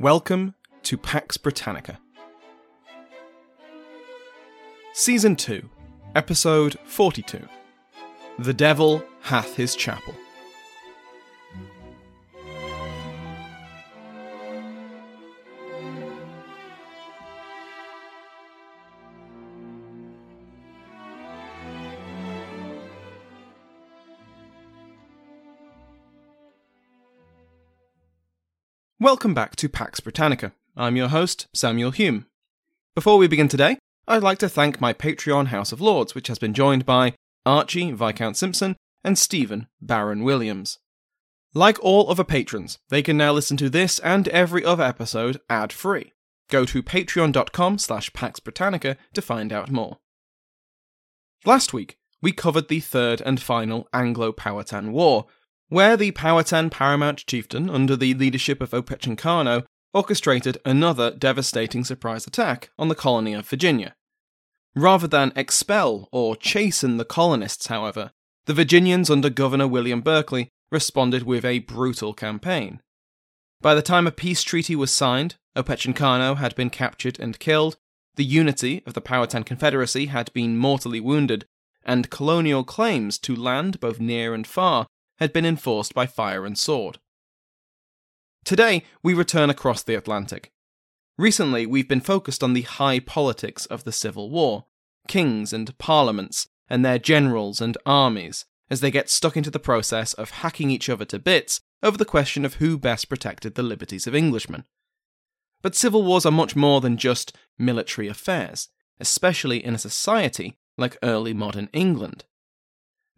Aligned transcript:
Welcome 0.00 0.54
to 0.84 0.96
Pax 0.96 1.36
Britannica. 1.36 1.98
Season 4.94 5.36
2, 5.36 5.68
Episode 6.14 6.78
42 6.86 7.46
The 8.38 8.54
Devil 8.54 9.04
Hath 9.20 9.56
His 9.56 9.76
Chapel. 9.76 10.14
Welcome 29.10 29.34
back 29.34 29.56
to 29.56 29.68
Pax 29.68 29.98
Britannica. 29.98 30.52
I'm 30.76 30.94
your 30.94 31.08
host, 31.08 31.48
Samuel 31.52 31.90
Hume. 31.90 32.26
Before 32.94 33.18
we 33.18 33.26
begin 33.26 33.48
today, 33.48 33.76
I'd 34.06 34.22
like 34.22 34.38
to 34.38 34.48
thank 34.48 34.80
my 34.80 34.92
Patreon 34.92 35.48
House 35.48 35.72
of 35.72 35.80
Lords, 35.80 36.14
which 36.14 36.28
has 36.28 36.38
been 36.38 36.54
joined 36.54 36.86
by 36.86 37.14
Archie 37.44 37.90
Viscount 37.90 38.36
Simpson 38.36 38.76
and 39.02 39.18
Stephen 39.18 39.66
Baron 39.80 40.22
Williams. 40.22 40.78
Like 41.54 41.82
all 41.82 42.08
other 42.08 42.22
patrons, 42.22 42.78
they 42.88 43.02
can 43.02 43.16
now 43.16 43.32
listen 43.32 43.56
to 43.56 43.68
this 43.68 43.98
and 43.98 44.28
every 44.28 44.64
other 44.64 44.84
episode 44.84 45.40
ad-free. 45.50 46.12
Go 46.48 46.64
to 46.66 46.80
patreon.com 46.80 47.78
slash 47.78 48.12
Pax 48.12 48.38
Britannica 48.38 48.96
to 49.14 49.20
find 49.20 49.52
out 49.52 49.72
more. 49.72 49.98
Last 51.44 51.72
week, 51.72 51.98
we 52.22 52.30
covered 52.30 52.68
the 52.68 52.78
third 52.78 53.20
and 53.22 53.42
final 53.42 53.88
Anglo-Powhatan 53.92 54.92
War, 54.92 55.26
where 55.70 55.96
the 55.96 56.10
Powhatan 56.10 56.68
paramount 56.68 57.24
chieftain, 57.26 57.70
under 57.70 57.96
the 57.96 58.12
leadership 58.14 58.60
of 58.60 58.72
Opechancanough, 58.72 59.64
orchestrated 59.94 60.58
another 60.64 61.12
devastating 61.12 61.84
surprise 61.84 62.26
attack 62.26 62.70
on 62.76 62.88
the 62.88 62.94
colony 62.94 63.32
of 63.32 63.48
Virginia. 63.48 63.94
Rather 64.74 65.06
than 65.06 65.32
expel 65.34 66.08
or 66.12 66.36
chasten 66.36 66.96
the 66.96 67.04
colonists, 67.04 67.68
however, 67.68 68.10
the 68.46 68.54
Virginians 68.54 69.10
under 69.10 69.30
Governor 69.30 69.68
William 69.68 70.00
Berkeley 70.00 70.48
responded 70.72 71.22
with 71.22 71.44
a 71.44 71.60
brutal 71.60 72.14
campaign. 72.14 72.80
By 73.60 73.74
the 73.74 73.82
time 73.82 74.06
a 74.06 74.12
peace 74.12 74.42
treaty 74.42 74.74
was 74.74 74.92
signed, 74.92 75.36
Opechancanough 75.56 76.38
had 76.38 76.54
been 76.56 76.70
captured 76.70 77.18
and 77.20 77.38
killed, 77.38 77.76
the 78.16 78.24
unity 78.24 78.82
of 78.86 78.94
the 78.94 79.00
Powhatan 79.00 79.44
Confederacy 79.44 80.06
had 80.06 80.32
been 80.32 80.56
mortally 80.56 81.00
wounded, 81.00 81.46
and 81.84 82.10
colonial 82.10 82.64
claims 82.64 83.18
to 83.18 83.36
land 83.36 83.78
both 83.78 84.00
near 84.00 84.34
and 84.34 84.46
far 84.46 84.86
had 85.20 85.32
been 85.32 85.46
enforced 85.46 85.94
by 85.94 86.06
fire 86.06 86.44
and 86.44 86.58
sword. 86.58 86.98
Today, 88.44 88.82
we 89.02 89.14
return 89.14 89.50
across 89.50 89.82
the 89.82 89.94
Atlantic. 89.94 90.50
Recently, 91.18 91.66
we've 91.66 91.88
been 91.88 92.00
focused 92.00 92.42
on 92.42 92.54
the 92.54 92.62
high 92.62 92.98
politics 92.98 93.66
of 93.66 93.84
the 93.84 93.92
Civil 93.92 94.30
War 94.30 94.64
kings 95.10 95.52
and 95.52 95.76
parliaments, 95.76 96.48
and 96.68 96.84
their 96.84 96.98
generals 96.98 97.60
and 97.60 97.76
armies, 97.84 98.44
as 98.70 98.80
they 98.80 98.92
get 98.92 99.10
stuck 99.10 99.36
into 99.36 99.50
the 99.50 99.58
process 99.58 100.14
of 100.14 100.30
hacking 100.30 100.70
each 100.70 100.88
other 100.88 101.04
to 101.04 101.18
bits 101.18 101.60
over 101.82 101.98
the 101.98 102.04
question 102.04 102.44
of 102.44 102.54
who 102.54 102.78
best 102.78 103.08
protected 103.08 103.56
the 103.56 103.62
liberties 103.62 104.06
of 104.06 104.14
Englishmen. 104.14 104.64
But 105.62 105.74
civil 105.74 106.04
wars 106.04 106.24
are 106.24 106.30
much 106.30 106.54
more 106.54 106.80
than 106.80 106.96
just 106.96 107.36
military 107.58 108.06
affairs, 108.06 108.68
especially 109.00 109.64
in 109.64 109.74
a 109.74 109.78
society 109.78 110.58
like 110.78 110.96
early 111.02 111.34
modern 111.34 111.68
England. 111.72 112.24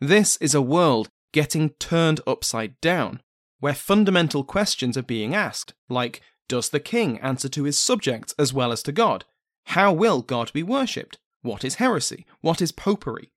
This 0.01 0.37
is 0.39 0.55
a 0.55 0.63
world 0.63 1.11
getting 1.33 1.71
turned 1.71 2.21
upside 2.27 2.81
down, 2.81 3.21
where 3.61 3.75
fundamental 3.75 4.45
questions 4.45 4.97
are 4.97 5.03
being 5.03 5.35
asked, 5.35 5.75
like 5.89 6.21
Does 6.49 6.71
the 6.71 6.81
king 6.81 7.19
answer 7.21 7.49
to 7.51 7.65
his 7.65 7.79
subjects 7.79 8.35
as 8.39 8.53
well 8.53 8.73
as 8.73 8.83
to 8.85 8.93
God? 8.93 9.25
How 9.67 9.93
will 9.93 10.23
God 10.23 10.53
be 10.53 10.63
worshipped? 10.63 11.19
What 11.43 11.65
is 11.65 11.77
heresy? 11.77 12.27
What 12.41 12.61
is 12.61 12.73
popery? 12.73 13.33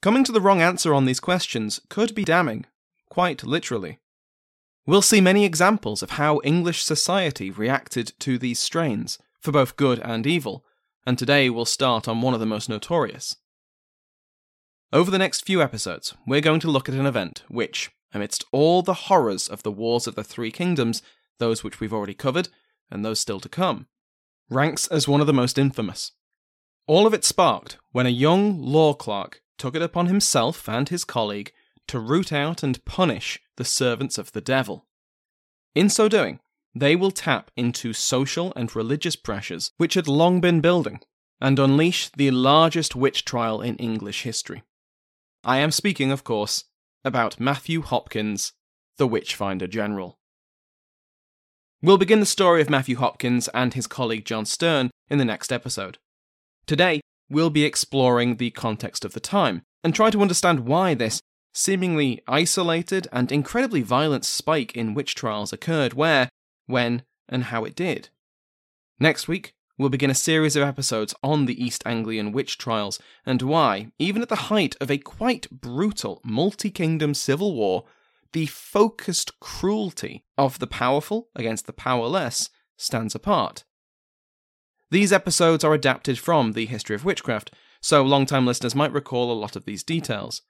Coming 0.00 0.24
to 0.24 0.32
the 0.32 0.40
wrong 0.40 0.60
answer 0.60 0.94
on 0.94 1.04
these 1.04 1.20
questions 1.20 1.80
could 1.88 2.14
be 2.14 2.24
damning, 2.24 2.66
quite 3.08 3.44
literally. 3.44 3.98
We'll 4.86 5.02
see 5.02 5.20
many 5.20 5.44
examples 5.44 6.02
of 6.02 6.12
how 6.12 6.40
English 6.44 6.82
society 6.82 7.50
reacted 7.50 8.12
to 8.20 8.38
these 8.38 8.58
strains, 8.58 9.18
for 9.40 9.52
both 9.52 9.76
good 9.76 9.98
and 10.00 10.26
evil, 10.26 10.64
and 11.04 11.18
today 11.18 11.50
we'll 11.50 11.64
start 11.64 12.08
on 12.08 12.22
one 12.22 12.32
of 12.32 12.40
the 12.40 12.46
most 12.46 12.68
notorious. 12.68 13.36
Over 14.90 15.10
the 15.10 15.18
next 15.18 15.44
few 15.44 15.60
episodes, 15.60 16.14
we're 16.26 16.40
going 16.40 16.60
to 16.60 16.70
look 16.70 16.88
at 16.88 16.94
an 16.94 17.04
event 17.04 17.44
which, 17.48 17.90
amidst 18.14 18.46
all 18.52 18.80
the 18.80 18.94
horrors 18.94 19.46
of 19.46 19.62
the 19.62 19.70
Wars 19.70 20.06
of 20.06 20.14
the 20.14 20.24
Three 20.24 20.50
Kingdoms, 20.50 21.02
those 21.38 21.62
which 21.62 21.78
we've 21.78 21.92
already 21.92 22.14
covered, 22.14 22.48
and 22.90 23.04
those 23.04 23.20
still 23.20 23.38
to 23.40 23.50
come, 23.50 23.86
ranks 24.48 24.86
as 24.86 25.06
one 25.06 25.20
of 25.20 25.26
the 25.26 25.34
most 25.34 25.58
infamous. 25.58 26.12
All 26.86 27.06
of 27.06 27.12
it 27.12 27.26
sparked 27.26 27.76
when 27.92 28.06
a 28.06 28.10
young 28.10 28.62
law 28.62 28.94
clerk 28.94 29.42
took 29.58 29.76
it 29.76 29.82
upon 29.82 30.06
himself 30.06 30.66
and 30.66 30.88
his 30.88 31.04
colleague 31.04 31.52
to 31.88 32.00
root 32.00 32.32
out 32.32 32.62
and 32.62 32.82
punish 32.86 33.38
the 33.58 33.66
servants 33.66 34.16
of 34.16 34.32
the 34.32 34.40
devil. 34.40 34.86
In 35.74 35.90
so 35.90 36.08
doing, 36.08 36.40
they 36.74 36.96
will 36.96 37.10
tap 37.10 37.50
into 37.56 37.92
social 37.92 38.54
and 38.56 38.74
religious 38.74 39.16
pressures 39.16 39.70
which 39.76 39.92
had 39.92 40.08
long 40.08 40.40
been 40.40 40.62
building 40.62 41.00
and 41.42 41.58
unleash 41.58 42.08
the 42.16 42.30
largest 42.30 42.96
witch 42.96 43.26
trial 43.26 43.60
in 43.60 43.76
English 43.76 44.22
history. 44.22 44.62
I 45.48 45.60
am 45.60 45.70
speaking, 45.70 46.12
of 46.12 46.24
course, 46.24 46.64
about 47.06 47.40
Matthew 47.40 47.80
Hopkins, 47.80 48.52
the 48.98 49.06
Witchfinder 49.06 49.66
General. 49.66 50.18
We'll 51.80 51.96
begin 51.96 52.20
the 52.20 52.26
story 52.26 52.60
of 52.60 52.68
Matthew 52.68 52.96
Hopkins 52.96 53.48
and 53.54 53.72
his 53.72 53.86
colleague 53.86 54.26
John 54.26 54.44
Stearne 54.44 54.90
in 55.08 55.16
the 55.16 55.24
next 55.24 55.50
episode. 55.50 55.96
Today, 56.66 57.00
we'll 57.30 57.48
be 57.48 57.64
exploring 57.64 58.36
the 58.36 58.50
context 58.50 59.06
of 59.06 59.14
the 59.14 59.20
time 59.20 59.62
and 59.82 59.94
try 59.94 60.10
to 60.10 60.20
understand 60.20 60.66
why 60.66 60.92
this 60.92 61.22
seemingly 61.54 62.20
isolated 62.28 63.08
and 63.10 63.32
incredibly 63.32 63.80
violent 63.80 64.26
spike 64.26 64.76
in 64.76 64.92
witch 64.92 65.14
trials 65.14 65.50
occurred 65.50 65.94
where, 65.94 66.28
when, 66.66 67.04
and 67.26 67.44
how 67.44 67.64
it 67.64 67.74
did. 67.74 68.10
Next 69.00 69.28
week, 69.28 69.54
we'll 69.78 69.88
begin 69.88 70.10
a 70.10 70.14
series 70.14 70.56
of 70.56 70.62
episodes 70.62 71.14
on 71.22 71.46
the 71.46 71.64
East 71.64 71.82
Anglian 71.86 72.32
witch 72.32 72.58
trials 72.58 72.98
and 73.24 73.40
why, 73.40 73.92
even 73.98 74.20
at 74.20 74.28
the 74.28 74.36
height 74.50 74.74
of 74.80 74.90
a 74.90 74.98
quite 74.98 75.48
brutal 75.50 76.20
multi 76.24 76.70
kingdom 76.70 77.14
civil 77.14 77.54
war, 77.54 77.84
the 78.32 78.46
focused 78.46 79.38
cruelty 79.40 80.24
of 80.36 80.58
the 80.58 80.66
powerful 80.66 81.28
against 81.34 81.66
the 81.66 81.72
powerless 81.72 82.50
stands 82.76 83.14
apart. 83.14 83.64
These 84.90 85.12
episodes 85.12 85.64
are 85.64 85.74
adapted 85.74 86.18
from 86.18 86.52
the 86.52 86.66
history 86.66 86.96
of 86.96 87.04
witchcraft, 87.04 87.52
so 87.80 88.02
long-time 88.02 88.46
listeners 88.46 88.74
might 88.74 88.92
recall 88.92 89.30
a 89.30 89.38
lot 89.38 89.54
of 89.54 89.64
these 89.64 89.84
details. 89.84 90.42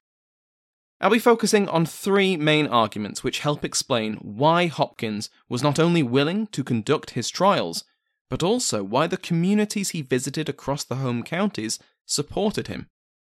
I'll 1.00 1.10
be 1.10 1.18
focusing 1.18 1.68
on 1.68 1.86
three 1.86 2.36
main 2.36 2.66
arguments 2.66 3.22
which 3.22 3.40
help 3.40 3.64
explain 3.64 4.14
why 4.14 4.66
Hopkins 4.66 5.30
was 5.48 5.62
not 5.62 5.78
only 5.78 6.02
willing 6.02 6.48
to 6.48 6.64
conduct 6.64 7.10
his 7.10 7.30
trials, 7.30 7.84
but 8.28 8.42
also 8.42 8.82
why 8.82 9.06
the 9.06 9.16
communities 9.16 9.90
he 9.90 10.02
visited 10.02 10.48
across 10.48 10.84
the 10.84 10.96
home 10.96 11.22
counties 11.22 11.78
supported 12.06 12.68
him. 12.68 12.88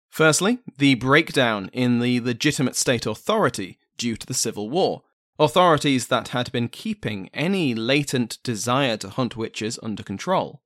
Firstly, 0.09 0.59
the 0.77 0.95
breakdown 0.95 1.69
in 1.73 1.99
the 1.99 2.21
legitimate 2.21 2.75
state 2.75 3.05
authority 3.05 3.77
due 3.97 4.15
to 4.15 4.25
the 4.25 4.33
Civil 4.33 4.69
War, 4.69 5.03
authorities 5.37 6.07
that 6.07 6.29
had 6.29 6.51
been 6.51 6.69
keeping 6.69 7.29
any 7.33 7.75
latent 7.75 8.37
desire 8.43 8.95
to 8.97 9.09
hunt 9.09 9.35
witches 9.35 9.77
under 9.83 10.03
control. 10.03 10.61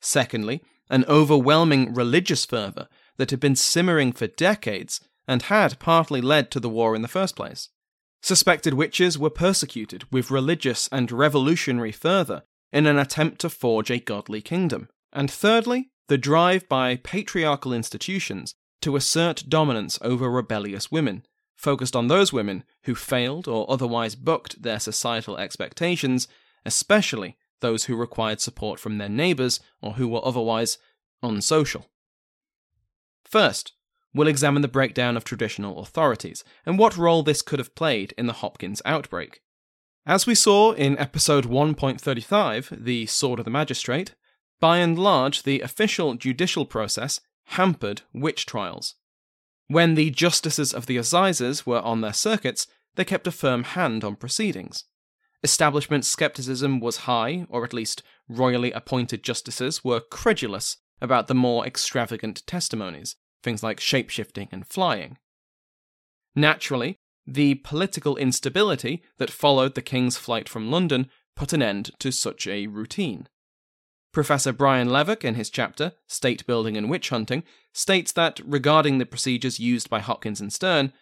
Secondly, 0.00 0.62
an 0.90 1.04
overwhelming 1.08 1.94
religious 1.94 2.44
fervour 2.44 2.88
that 3.16 3.30
had 3.30 3.38
been 3.40 3.54
simmering 3.54 4.12
for 4.12 4.26
decades 4.26 5.00
and 5.28 5.42
had 5.42 5.78
partly 5.78 6.20
led 6.20 6.50
to 6.50 6.58
the 6.58 6.68
war 6.68 6.96
in 6.96 7.02
the 7.02 7.08
first 7.08 7.36
place. 7.36 7.68
Suspected 8.20 8.74
witches 8.74 9.18
were 9.18 9.30
persecuted 9.30 10.04
with 10.12 10.30
religious 10.30 10.88
and 10.90 11.10
revolutionary 11.10 11.92
fervour 11.92 12.42
in 12.72 12.86
an 12.86 12.98
attempt 12.98 13.40
to 13.40 13.50
forge 13.50 13.90
a 13.90 13.98
godly 13.98 14.40
kingdom. 14.40 14.88
And 15.12 15.30
thirdly, 15.30 15.90
the 16.08 16.18
drive 16.18 16.68
by 16.68 16.96
patriarchal 16.96 17.72
institutions 17.72 18.54
to 18.80 18.96
assert 18.96 19.44
dominance 19.48 19.98
over 20.02 20.28
rebellious 20.28 20.90
women, 20.90 21.24
focused 21.54 21.94
on 21.94 22.08
those 22.08 22.32
women 22.32 22.64
who 22.84 22.94
failed 22.94 23.46
or 23.46 23.70
otherwise 23.70 24.14
bucked 24.14 24.62
their 24.62 24.80
societal 24.80 25.36
expectations, 25.36 26.26
especially 26.64 27.36
those 27.60 27.84
who 27.84 27.96
required 27.96 28.40
support 28.40 28.80
from 28.80 28.98
their 28.98 29.08
neighbours 29.08 29.60
or 29.80 29.92
who 29.92 30.08
were 30.08 30.24
otherwise 30.24 30.78
unsocial. 31.22 31.86
First, 33.24 33.72
we'll 34.12 34.28
examine 34.28 34.62
the 34.62 34.68
breakdown 34.68 35.16
of 35.16 35.24
traditional 35.24 35.78
authorities 35.78 36.44
and 36.66 36.78
what 36.78 36.98
role 36.98 37.22
this 37.22 37.40
could 37.40 37.58
have 37.58 37.74
played 37.74 38.12
in 38.18 38.26
the 38.26 38.34
Hopkins 38.34 38.82
outbreak. 38.84 39.40
As 40.04 40.26
we 40.26 40.34
saw 40.34 40.72
in 40.72 40.98
episode 40.98 41.44
1.35, 41.44 42.84
The 42.84 43.06
Sword 43.06 43.38
of 43.38 43.44
the 43.44 43.52
Magistrate, 43.52 44.16
by 44.58 44.78
and 44.78 44.98
large 44.98 45.44
the 45.44 45.60
official 45.60 46.14
judicial 46.14 46.66
process 46.66 47.20
hampered 47.46 48.02
witch 48.12 48.44
trials. 48.44 48.96
When 49.68 49.94
the 49.94 50.10
justices 50.10 50.74
of 50.74 50.86
the 50.86 50.96
assizes 50.96 51.64
were 51.64 51.78
on 51.82 52.00
their 52.00 52.12
circuits, 52.12 52.66
they 52.96 53.04
kept 53.04 53.28
a 53.28 53.30
firm 53.30 53.62
hand 53.62 54.02
on 54.02 54.16
proceedings. 54.16 54.86
Establishment 55.44 56.04
skepticism 56.04 56.80
was 56.80 57.06
high, 57.08 57.46
or 57.48 57.64
at 57.64 57.72
least 57.72 58.02
royally 58.28 58.72
appointed 58.72 59.22
justices 59.22 59.84
were 59.84 60.00
credulous 60.00 60.78
about 61.00 61.28
the 61.28 61.34
more 61.34 61.64
extravagant 61.64 62.44
testimonies, 62.44 63.14
things 63.44 63.62
like 63.62 63.78
shapeshifting 63.78 64.48
and 64.50 64.66
flying. 64.66 65.18
Naturally, 66.34 66.98
the 67.26 67.56
political 67.56 68.16
instability 68.16 69.02
that 69.18 69.30
followed 69.30 69.74
the 69.74 69.82
King's 69.82 70.16
flight 70.16 70.48
from 70.48 70.70
London 70.70 71.08
put 71.36 71.52
an 71.52 71.62
end 71.62 71.90
to 71.98 72.10
such 72.10 72.46
a 72.46 72.66
routine. 72.66 73.28
Professor 74.12 74.52
Brian 74.52 74.88
Levack, 74.88 75.24
in 75.24 75.36
his 75.36 75.48
chapter, 75.48 75.92
State 76.06 76.46
Building 76.46 76.76
and 76.76 76.90
Witch 76.90 77.08
Hunting, 77.08 77.44
states 77.72 78.12
that 78.12 78.40
regarding 78.44 78.98
the 78.98 79.06
procedures 79.06 79.58
used 79.58 79.88
by 79.88 80.00
Hopkins 80.00 80.40
and 80.40 80.50
Stearne, 80.50 80.92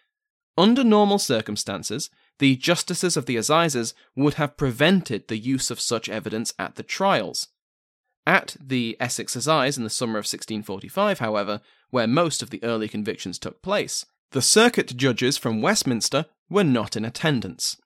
under 0.56 0.84
normal 0.84 1.19
circumstances, 1.19 2.11
the 2.38 2.56
justices 2.56 3.16
of 3.16 3.26
the 3.26 3.37
assizes 3.37 3.94
would 4.14 4.34
have 4.34 4.56
prevented 4.56 5.26
the 5.26 5.38
use 5.38 5.70
of 5.70 5.81
such 5.81 6.08
evidence 6.08 6.55
at 6.58 6.76
the 6.76 6.82
trials. 6.82 7.49
At 8.26 8.56
the 8.61 8.96
Essex 9.00 9.34
Assize 9.34 9.76
in 9.76 9.84
the 9.84 9.90
summer 9.90 10.19
of 10.19 10.25
1645, 10.25 11.19
however, 11.19 11.61
where 11.90 12.06
most 12.06 12.43
of 12.43 12.50
the 12.50 12.62
early 12.62 12.88
convictions 12.88 13.38
took 13.38 13.62
place, 13.62 14.05
the 14.32 14.43
circuit 14.43 14.97
judges 14.97 15.37
from 15.37 15.62
Westminster 15.62 16.27
were 16.49 16.65
not 16.65 16.97
in 16.97 17.05
attendance. 17.05 17.77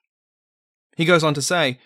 He 0.96 1.05
goes 1.05 1.25
on 1.25 1.35
to 1.35 1.43
say, 1.43 1.79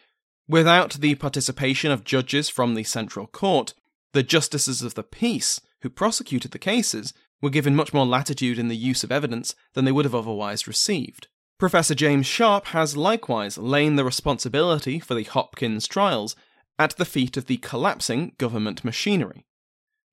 without 0.48 0.94
the 0.94 1.14
participation 1.14 1.90
of 1.90 2.04
judges 2.04 2.48
from 2.48 2.74
the 2.74 2.84
Central 2.84 3.26
Court, 3.26 3.74
the 4.12 4.22
justices 4.22 4.82
of 4.82 4.94
the 4.94 5.02
peace 5.02 5.60
who 5.82 5.90
prosecuted 5.90 6.50
the 6.50 6.58
cases 6.58 7.12
were 7.40 7.50
given 7.50 7.76
much 7.76 7.94
more 7.94 8.06
latitude 8.06 8.58
in 8.58 8.68
the 8.68 8.76
use 8.76 9.04
of 9.04 9.12
evidence 9.12 9.54
than 9.74 9.84
they 9.84 9.92
would 9.92 10.04
have 10.04 10.14
otherwise 10.14 10.66
received. 10.66 11.28
Professor 11.58 11.94
James 11.94 12.26
Sharpe 12.26 12.66
has 12.68 12.96
likewise 12.96 13.58
lain 13.58 13.96
the 13.96 14.04
responsibility 14.04 14.98
for 14.98 15.14
the 15.14 15.24
Hopkins 15.24 15.86
trials 15.86 16.36
at 16.78 16.96
the 16.96 17.04
feet 17.04 17.36
of 17.36 17.46
the 17.46 17.56
collapsing 17.58 18.32
government 18.38 18.84
machinery. 18.84 19.44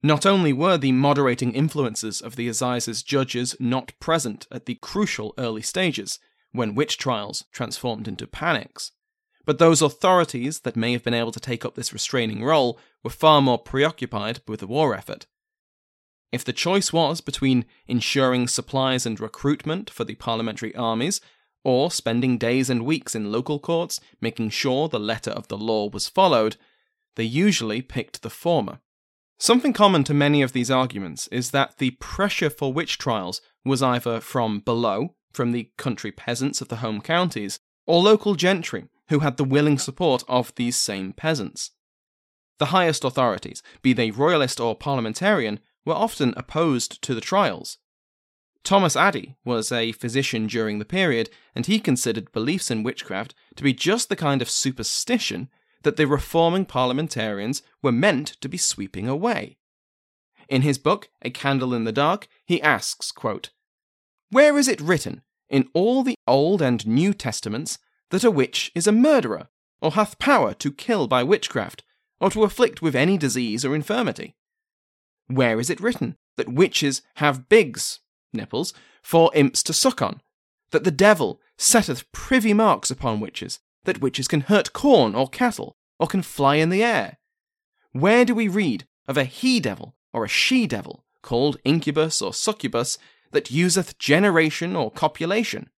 Not 0.05 0.23
only 0.23 0.53
were 0.53 0.77
the 0.77 0.91
moderating 0.91 1.53
influences 1.53 2.21
of 2.21 2.35
the 2.35 2.47
Assizes 2.47 3.01
judges 3.01 3.55
not 3.59 3.99
present 3.99 4.45
at 4.51 4.67
the 4.67 4.75
crucial 4.75 5.33
early 5.35 5.63
stages, 5.63 6.19
when 6.51 6.75
witch 6.75 6.99
trials 6.99 7.45
transformed 7.51 8.07
into 8.07 8.27
panics, 8.27 8.91
but 9.45 9.57
those 9.57 9.81
authorities 9.81 10.59
that 10.59 10.75
may 10.75 10.91
have 10.91 11.03
been 11.03 11.15
able 11.15 11.31
to 11.31 11.39
take 11.39 11.65
up 11.65 11.73
this 11.73 11.91
restraining 11.91 12.43
role 12.43 12.77
were 13.03 13.09
far 13.09 13.41
more 13.41 13.57
preoccupied 13.57 14.41
with 14.47 14.59
the 14.59 14.67
war 14.67 14.93
effort. 14.93 15.25
If 16.31 16.45
the 16.45 16.53
choice 16.53 16.93
was 16.93 17.19
between 17.19 17.65
ensuring 17.87 18.47
supplies 18.47 19.07
and 19.07 19.19
recruitment 19.19 19.89
for 19.89 20.03
the 20.03 20.13
parliamentary 20.13 20.75
armies, 20.75 21.19
or 21.63 21.89
spending 21.89 22.37
days 22.37 22.69
and 22.69 22.85
weeks 22.85 23.15
in 23.15 23.31
local 23.31 23.57
courts 23.57 23.99
making 24.21 24.51
sure 24.51 24.87
the 24.87 24.99
letter 24.99 25.31
of 25.31 25.47
the 25.47 25.57
law 25.57 25.89
was 25.89 26.07
followed, 26.07 26.57
they 27.15 27.23
usually 27.23 27.81
picked 27.81 28.21
the 28.21 28.29
former. 28.29 28.81
Something 29.37 29.73
common 29.73 30.03
to 30.05 30.13
many 30.13 30.41
of 30.41 30.53
these 30.53 30.71
arguments 30.71 31.27
is 31.27 31.51
that 31.51 31.77
the 31.77 31.91
pressure 31.91 32.49
for 32.49 32.71
witch 32.71 32.97
trials 32.97 33.41
was 33.65 33.83
either 33.83 34.21
from 34.21 34.59
below, 34.59 35.15
from 35.33 35.51
the 35.51 35.71
country 35.77 36.11
peasants 36.11 36.61
of 36.61 36.69
the 36.69 36.77
home 36.77 37.01
counties, 37.01 37.59
or 37.85 38.01
local 38.01 38.35
gentry 38.35 38.85
who 39.09 39.19
had 39.19 39.37
the 39.37 39.43
willing 39.43 39.77
support 39.77 40.23
of 40.27 40.53
these 40.55 40.75
same 40.75 41.11
peasants. 41.13 41.71
The 42.57 42.67
highest 42.67 43.03
authorities, 43.03 43.61
be 43.81 43.91
they 43.91 44.11
royalist 44.11 44.59
or 44.59 44.75
parliamentarian, 44.75 45.59
were 45.83 45.93
often 45.93 46.33
opposed 46.37 47.01
to 47.03 47.13
the 47.13 47.21
trials. 47.21 47.77
Thomas 48.63 48.95
Ady 48.95 49.35
was 49.45 49.71
a 49.71 49.91
physician 49.91 50.47
during 50.47 50.79
the 50.79 50.85
period, 50.85 51.29
and 51.53 51.65
he 51.65 51.79
considered 51.79 52.31
beliefs 52.31 52.71
in 52.71 52.81
witchcraft 52.81 53.35
to 53.55 53.63
be 53.63 53.73
just 53.73 54.09
the 54.09 54.15
kind 54.15 54.41
of 54.41 54.49
superstition 54.49 55.49
that 55.85 55.97
the 55.97 56.07
reforming 56.07 56.65
parliamentarians 56.65 57.61
were 57.83 57.91
meant 57.91 58.29
to 58.41 58.49
be 58.49 58.57
sweeping 58.57 59.07
away. 59.07 59.55
In 60.49 60.63
his 60.63 60.79
book, 60.79 61.09
A 61.21 61.29
Candle 61.29 61.75
in 61.75 61.83
the 61.83 61.91
Dark, 61.91 62.27
he 62.43 62.59
asks, 62.59 63.11
quote, 63.11 63.51
Where 64.31 64.57
is 64.57 64.67
it 64.67 64.81
written, 64.81 65.21
in 65.47 65.69
all 65.75 66.01
the 66.01 66.15
Old 66.25 66.59
and 66.59 66.85
New 66.87 67.13
Testaments, 67.13 67.77
that 68.09 68.23
a 68.23 68.31
witch 68.31 68.71
is 68.73 68.87
a 68.87 68.91
murderer, 68.91 69.47
or 69.79 69.91
hath 69.91 70.17
power 70.17 70.55
to 70.55 70.71
kill 70.71 71.07
by 71.07 71.21
witchcraft, 71.21 71.83
or 72.19 72.31
to 72.31 72.43
afflict 72.43 72.81
with 72.81 72.95
any 72.95 73.15
disease 73.15 73.63
or 73.63 73.75
infirmity? 73.75 74.35
Where 75.27 75.59
is 75.59 75.69
it 75.69 75.79
written 75.79 76.17
that 76.35 76.49
witches 76.49 77.03
have 77.17 77.47
bigs, 77.47 77.99
nipples, 78.33 78.73
for 79.03 79.29
imps 79.35 79.61
to 79.61 79.73
suck 79.73 80.01
on? 80.01 80.21
That 80.71 80.83
the 80.83 80.89
devil 80.89 81.39
setteth 81.59 82.11
privy 82.11 82.53
marks 82.53 82.89
upon 82.89 83.19
witches, 83.19 83.59
that 83.85 84.01
witches 84.01 84.27
can 84.27 84.41
hurt 84.41 84.73
corn 84.73 85.15
or 85.15 85.27
cattle, 85.27 85.75
or 85.99 86.07
can 86.07 86.21
fly 86.21 86.55
in 86.55 86.69
the 86.69 86.83
air? 86.83 87.17
Where 87.91 88.25
do 88.25 88.35
we 88.35 88.47
read 88.47 88.85
of 89.07 89.17
a 89.17 89.23
he 89.23 89.59
devil 89.59 89.95
or 90.13 90.25
a 90.25 90.29
she 90.29 90.67
devil, 90.67 91.05
called 91.21 91.57
incubus 91.63 92.21
or 92.21 92.33
succubus, 92.33 92.97
that 93.31 93.51
useth 93.51 93.97
generation 93.97 94.75
or 94.75 94.91
copulation? 94.91 95.69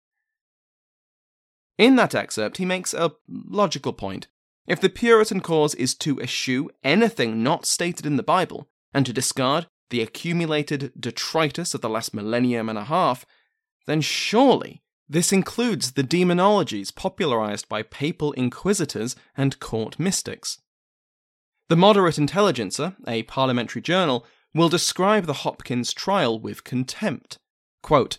In 1.77 1.95
that 1.97 2.15
excerpt, 2.15 2.57
he 2.57 2.65
makes 2.65 2.93
a 2.93 3.13
logical 3.27 3.93
point. 3.93 4.27
If 4.65 4.81
the 4.81 4.89
Puritan 4.89 5.41
cause 5.41 5.75
is 5.75 5.95
to 5.95 6.19
eschew 6.19 6.69
anything 6.83 7.43
not 7.43 7.65
stated 7.65 8.05
in 8.05 8.17
the 8.17 8.23
Bible, 8.23 8.67
and 8.93 9.05
to 9.05 9.13
discard 9.13 9.67
the 9.89 10.01
accumulated 10.01 10.91
detritus 10.99 11.73
of 11.73 11.81
the 11.81 11.89
last 11.89 12.13
millennium 12.13 12.67
and 12.67 12.77
a 12.77 12.85
half, 12.85 13.25
then 13.85 14.01
surely 14.01 14.81
this 15.09 15.31
includes 15.31 15.93
the 15.93 16.03
demonologies 16.03 16.93
popularized 16.93 17.69
by 17.69 17.81
papal 17.81 18.33
inquisitors 18.33 19.15
and 19.35 19.59
court 19.59 19.97
mystics. 19.99 20.59
The 21.69 21.75
Moderate 21.75 22.17
Intelligencer, 22.17 22.95
a 23.07 23.23
parliamentary 23.23 23.81
journal, 23.81 24.25
will 24.53 24.69
describe 24.69 25.25
the 25.25 25.33
Hopkins 25.33 25.93
trial 25.93 26.39
with 26.39 26.63
contempt. 26.63 27.37
Quote, 27.83 28.17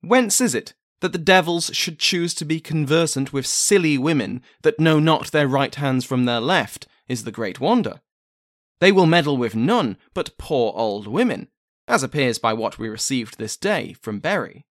Whence 0.00 0.40
is 0.40 0.54
it 0.54 0.74
that 1.00 1.12
the 1.12 1.18
devils 1.18 1.70
should 1.74 1.98
choose 1.98 2.34
to 2.34 2.44
be 2.44 2.60
conversant 2.60 3.32
with 3.32 3.46
silly 3.46 3.98
women 3.98 4.42
that 4.62 4.80
know 4.80 4.98
not 4.98 5.32
their 5.32 5.48
right 5.48 5.74
hands 5.74 6.04
from 6.04 6.24
their 6.24 6.40
left, 6.40 6.86
is 7.08 7.24
the 7.24 7.32
great 7.32 7.60
wonder. 7.60 8.00
They 8.80 8.92
will 8.92 9.06
meddle 9.06 9.36
with 9.36 9.54
none 9.54 9.96
but 10.14 10.36
poor 10.38 10.72
old 10.74 11.06
women, 11.06 11.48
as 11.88 12.02
appears 12.02 12.38
by 12.38 12.52
what 12.52 12.78
we 12.78 12.88
received 12.88 13.38
this 13.38 13.56
day 13.56 13.94
from 14.00 14.18
Bury. 14.18 14.64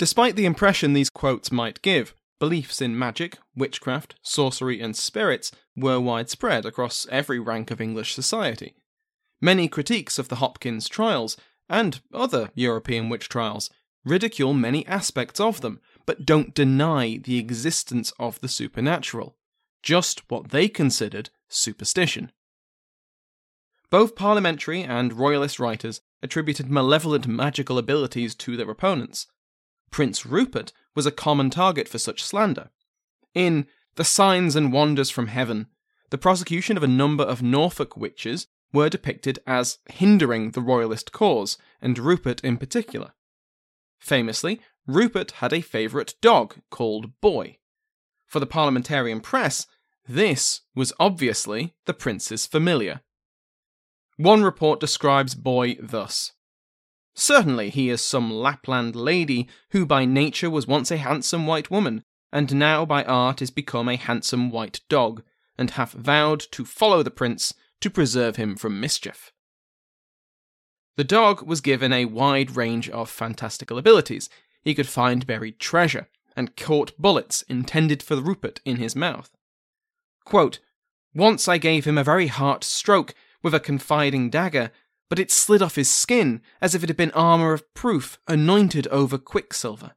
Despite 0.00 0.34
the 0.34 0.46
impression 0.46 0.94
these 0.94 1.10
quotes 1.10 1.52
might 1.52 1.82
give, 1.82 2.14
beliefs 2.38 2.80
in 2.80 2.98
magic, 2.98 3.36
witchcraft, 3.54 4.14
sorcery, 4.22 4.80
and 4.80 4.96
spirits 4.96 5.52
were 5.76 6.00
widespread 6.00 6.64
across 6.64 7.06
every 7.10 7.38
rank 7.38 7.70
of 7.70 7.82
English 7.82 8.14
society. 8.14 8.74
Many 9.42 9.68
critiques 9.68 10.18
of 10.18 10.28
the 10.28 10.36
Hopkins 10.36 10.88
trials, 10.88 11.36
and 11.68 12.00
other 12.14 12.48
European 12.54 13.10
witch 13.10 13.28
trials, 13.28 13.68
ridicule 14.02 14.54
many 14.54 14.86
aspects 14.86 15.38
of 15.38 15.60
them, 15.60 15.82
but 16.06 16.24
don't 16.24 16.54
deny 16.54 17.18
the 17.18 17.36
existence 17.36 18.10
of 18.18 18.40
the 18.40 18.48
supernatural, 18.48 19.36
just 19.82 20.22
what 20.30 20.48
they 20.48 20.66
considered 20.66 21.28
superstition. 21.46 22.32
Both 23.90 24.16
parliamentary 24.16 24.82
and 24.82 25.12
royalist 25.12 25.60
writers 25.60 26.00
attributed 26.22 26.70
malevolent 26.70 27.26
magical 27.26 27.76
abilities 27.76 28.34
to 28.36 28.56
their 28.56 28.70
opponents. 28.70 29.26
Prince 29.90 30.24
Rupert 30.24 30.72
was 30.94 31.06
a 31.06 31.12
common 31.12 31.50
target 31.50 31.88
for 31.88 31.98
such 31.98 32.22
slander. 32.22 32.70
In 33.34 33.66
The 33.96 34.04
Signs 34.04 34.56
and 34.56 34.72
Wonders 34.72 35.10
from 35.10 35.28
Heaven, 35.28 35.66
the 36.10 36.18
prosecution 36.18 36.76
of 36.76 36.82
a 36.82 36.88
number 36.88 37.24
of 37.24 37.42
Norfolk 37.42 37.96
witches 37.96 38.46
were 38.72 38.88
depicted 38.88 39.38
as 39.46 39.78
hindering 39.88 40.52
the 40.52 40.60
royalist 40.60 41.12
cause, 41.12 41.58
and 41.80 41.98
Rupert 41.98 42.40
in 42.42 42.56
particular. 42.56 43.12
Famously, 43.98 44.60
Rupert 44.86 45.32
had 45.32 45.52
a 45.52 45.60
favourite 45.60 46.14
dog 46.20 46.56
called 46.70 47.20
Boy. 47.20 47.58
For 48.26 48.40
the 48.40 48.46
parliamentarian 48.46 49.20
press, 49.20 49.66
this 50.08 50.62
was 50.74 50.92
obviously 50.98 51.74
the 51.86 51.94
prince's 51.94 52.46
familiar. 52.46 53.02
One 54.16 54.42
report 54.42 54.80
describes 54.80 55.34
Boy 55.34 55.76
thus 55.80 56.32
Certainly 57.20 57.68
he 57.68 57.90
is 57.90 58.02
some 58.02 58.30
Lapland 58.30 58.96
lady 58.96 59.46
who 59.72 59.84
by 59.84 60.06
nature 60.06 60.48
was 60.48 60.66
once 60.66 60.90
a 60.90 60.96
handsome 60.96 61.46
white 61.46 61.70
woman, 61.70 62.02
and 62.32 62.54
now 62.54 62.86
by 62.86 63.04
art 63.04 63.42
is 63.42 63.50
become 63.50 63.90
a 63.90 63.96
handsome 63.96 64.50
white 64.50 64.80
dog, 64.88 65.22
and 65.58 65.72
hath 65.72 65.92
vowed 65.92 66.40
to 66.52 66.64
follow 66.64 67.02
the 67.02 67.10
prince 67.10 67.52
to 67.80 67.90
preserve 67.90 68.36
him 68.36 68.56
from 68.56 68.80
mischief. 68.80 69.32
The 70.96 71.04
dog 71.04 71.42
was 71.42 71.60
given 71.60 71.92
a 71.92 72.06
wide 72.06 72.56
range 72.56 72.88
of 72.88 73.10
fantastical 73.10 73.76
abilities. 73.76 74.30
He 74.62 74.74
could 74.74 74.88
find 74.88 75.26
buried 75.26 75.58
treasure, 75.58 76.08
and 76.34 76.56
caught 76.56 76.96
bullets 76.98 77.42
intended 77.42 78.02
for 78.02 78.16
Rupert 78.16 78.62
in 78.64 78.76
his 78.76 78.96
mouth. 78.96 79.36
Quote, 80.24 80.58
Once 81.14 81.48
I 81.48 81.58
gave 81.58 81.84
him 81.84 81.98
a 81.98 82.04
very 82.04 82.28
hard 82.28 82.64
stroke, 82.64 83.14
with 83.42 83.52
a 83.52 83.60
confiding 83.60 84.30
dagger, 84.30 84.70
but 85.10 85.18
it 85.18 85.30
slid 85.30 85.60
off 85.60 85.74
his 85.74 85.90
skin 85.90 86.40
as 86.62 86.74
if 86.74 86.82
it 86.82 86.88
had 86.88 86.96
been 86.96 87.10
armour 87.10 87.52
of 87.52 87.74
proof 87.74 88.18
anointed 88.26 88.86
over 88.86 89.18
quicksilver. 89.18 89.92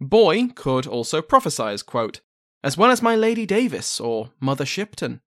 Boy 0.00 0.48
could 0.48 0.86
also 0.86 1.22
prophesy, 1.22 1.76
quote, 1.86 2.20
as 2.64 2.76
well 2.76 2.90
as 2.90 3.02
my 3.02 3.14
Lady 3.14 3.46
Davis 3.46 4.00
or 4.00 4.30
Mother 4.40 4.66
Shipton. 4.66 5.20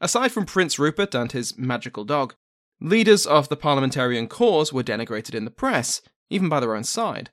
Aside 0.00 0.32
from 0.32 0.44
Prince 0.44 0.78
Rupert 0.78 1.14
and 1.14 1.32
his 1.32 1.56
magical 1.56 2.04
dog, 2.04 2.34
leaders 2.80 3.24
of 3.24 3.48
the 3.48 3.56
parliamentarian 3.56 4.26
cause 4.26 4.72
were 4.72 4.82
denigrated 4.82 5.34
in 5.34 5.44
the 5.44 5.50
press, 5.50 6.02
even 6.28 6.48
by 6.48 6.60
their 6.60 6.74
own 6.74 6.84
side, 6.84 7.30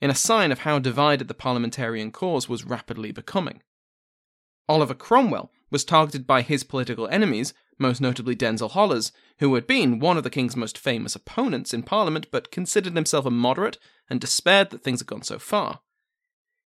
in 0.00 0.10
a 0.10 0.14
sign 0.14 0.52
of 0.52 0.60
how 0.60 0.78
divided 0.78 1.28
the 1.28 1.34
parliamentarian 1.34 2.12
cause 2.12 2.48
was 2.48 2.64
rapidly 2.64 3.10
becoming. 3.10 3.62
Oliver 4.68 4.94
Cromwell 4.94 5.50
was 5.70 5.84
targeted 5.84 6.26
by 6.26 6.42
his 6.42 6.62
political 6.62 7.08
enemies, 7.08 7.54
most 7.80 8.00
notably 8.00 8.34
Denzil 8.36 8.70
Holles, 8.70 9.12
who 9.38 9.54
had 9.54 9.66
been 9.66 9.98
one 9.98 10.16
of 10.16 10.24
the 10.24 10.30
king's 10.30 10.56
most 10.56 10.76
famous 10.76 11.16
opponents 11.16 11.72
in 11.72 11.82
Parliament 11.82 12.26
but 12.30 12.50
considered 12.50 12.94
himself 12.94 13.26
a 13.26 13.30
moderate 13.30 13.78
and 14.08 14.20
despaired 14.20 14.70
that 14.70 14.82
things 14.82 15.00
had 15.00 15.06
gone 15.06 15.22
so 15.22 15.38
far. 15.38 15.80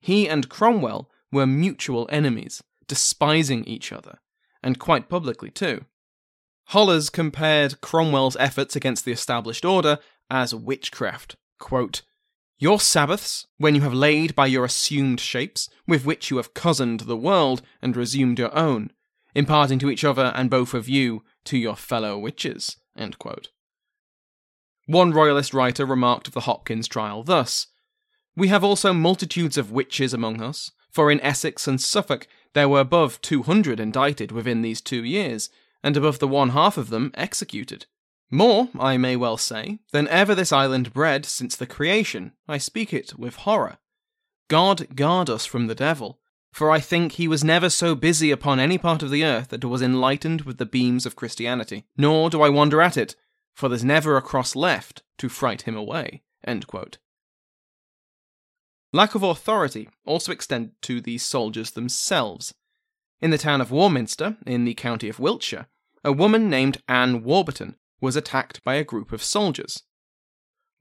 He 0.00 0.28
and 0.28 0.48
Cromwell 0.48 1.10
were 1.30 1.46
mutual 1.46 2.08
enemies, 2.10 2.62
despising 2.88 3.64
each 3.64 3.92
other, 3.92 4.18
and 4.62 4.78
quite 4.78 5.08
publicly 5.08 5.50
too. 5.50 5.84
Holles 6.66 7.10
compared 7.10 7.80
Cromwell's 7.80 8.36
efforts 8.36 8.74
against 8.74 9.04
the 9.04 9.12
established 9.12 9.64
order 9.64 9.98
as 10.30 10.54
witchcraft. 10.54 11.36
Quote, 11.58 12.02
your 12.62 12.78
Sabbaths, 12.78 13.48
when 13.58 13.74
you 13.74 13.80
have 13.80 13.92
laid 13.92 14.36
by 14.36 14.46
your 14.46 14.64
assumed 14.64 15.18
shapes, 15.18 15.68
with 15.88 16.04
which 16.04 16.30
you 16.30 16.36
have 16.36 16.54
cozened 16.54 17.00
the 17.00 17.16
world, 17.16 17.60
and 17.82 17.96
resumed 17.96 18.38
your 18.38 18.56
own, 18.56 18.92
imparting 19.34 19.78
to 19.78 19.90
each 19.90 20.04
other 20.04 20.32
and 20.34 20.50
both 20.50 20.74
of 20.74 20.88
you 20.88 21.22
to 21.44 21.56
your 21.58 21.76
fellow 21.76 22.18
witches. 22.18 22.76
One 24.86 25.12
royalist 25.12 25.54
writer 25.54 25.86
remarked 25.86 26.28
of 26.28 26.34
the 26.34 26.40
Hopkins 26.40 26.88
trial 26.88 27.22
thus 27.22 27.68
We 28.36 28.48
have 28.48 28.64
also 28.64 28.92
multitudes 28.92 29.56
of 29.56 29.72
witches 29.72 30.12
among 30.14 30.42
us, 30.42 30.70
for 30.90 31.10
in 31.10 31.20
Essex 31.20 31.66
and 31.66 31.80
Suffolk 31.80 32.26
there 32.54 32.68
were 32.68 32.80
above 32.80 33.20
two 33.20 33.42
hundred 33.42 33.80
indicted 33.80 34.32
within 34.32 34.62
these 34.62 34.80
two 34.80 35.04
years, 35.04 35.50
and 35.82 35.96
above 35.96 36.18
the 36.18 36.28
one 36.28 36.50
half 36.50 36.76
of 36.76 36.90
them 36.90 37.10
executed. 37.14 37.86
More, 38.30 38.68
I 38.78 38.96
may 38.96 39.16
well 39.16 39.36
say, 39.36 39.80
than 39.92 40.08
ever 40.08 40.34
this 40.34 40.52
island 40.52 40.92
bred 40.92 41.26
since 41.26 41.54
the 41.54 41.66
creation, 41.66 42.32
I 42.48 42.58
speak 42.58 42.92
it 42.92 43.18
with 43.18 43.36
horror. 43.36 43.78
God 44.48 44.96
guard 44.96 45.28
us 45.28 45.44
from 45.44 45.66
the 45.66 45.74
devil, 45.74 46.18
for 46.52 46.70
I 46.70 46.80
think 46.80 47.12
he 47.12 47.26
was 47.26 47.42
never 47.42 47.70
so 47.70 47.94
busy 47.94 48.30
upon 48.30 48.60
any 48.60 48.76
part 48.76 49.02
of 49.02 49.10
the 49.10 49.24
earth 49.24 49.48
that 49.48 49.64
was 49.64 49.82
enlightened 49.82 50.42
with 50.42 50.58
the 50.58 50.66
beams 50.66 51.06
of 51.06 51.16
Christianity. 51.16 51.86
Nor 51.96 52.30
do 52.30 52.42
I 52.42 52.50
wonder 52.50 52.82
at 52.82 52.96
it, 52.96 53.16
for 53.54 53.68
there's 53.68 53.84
never 53.84 54.16
a 54.16 54.22
cross 54.22 54.54
left 54.54 55.02
to 55.18 55.28
fright 55.28 55.62
him 55.62 55.76
away. 55.76 56.22
Lack 58.92 59.14
of 59.14 59.22
authority 59.22 59.88
also 60.04 60.32
extended 60.32 60.72
to 60.82 61.00
the 61.00 61.16
soldiers 61.16 61.70
themselves. 61.70 62.52
In 63.22 63.30
the 63.30 63.38
town 63.38 63.60
of 63.62 63.70
Warminster, 63.70 64.36
in 64.44 64.64
the 64.64 64.74
county 64.74 65.08
of 65.08 65.18
Wiltshire, 65.18 65.68
a 66.04 66.12
woman 66.12 66.50
named 66.50 66.82
Anne 66.86 67.22
Warburton 67.22 67.76
was 68.00 68.16
attacked 68.16 68.62
by 68.64 68.74
a 68.74 68.84
group 68.84 69.12
of 69.12 69.22
soldiers. 69.22 69.84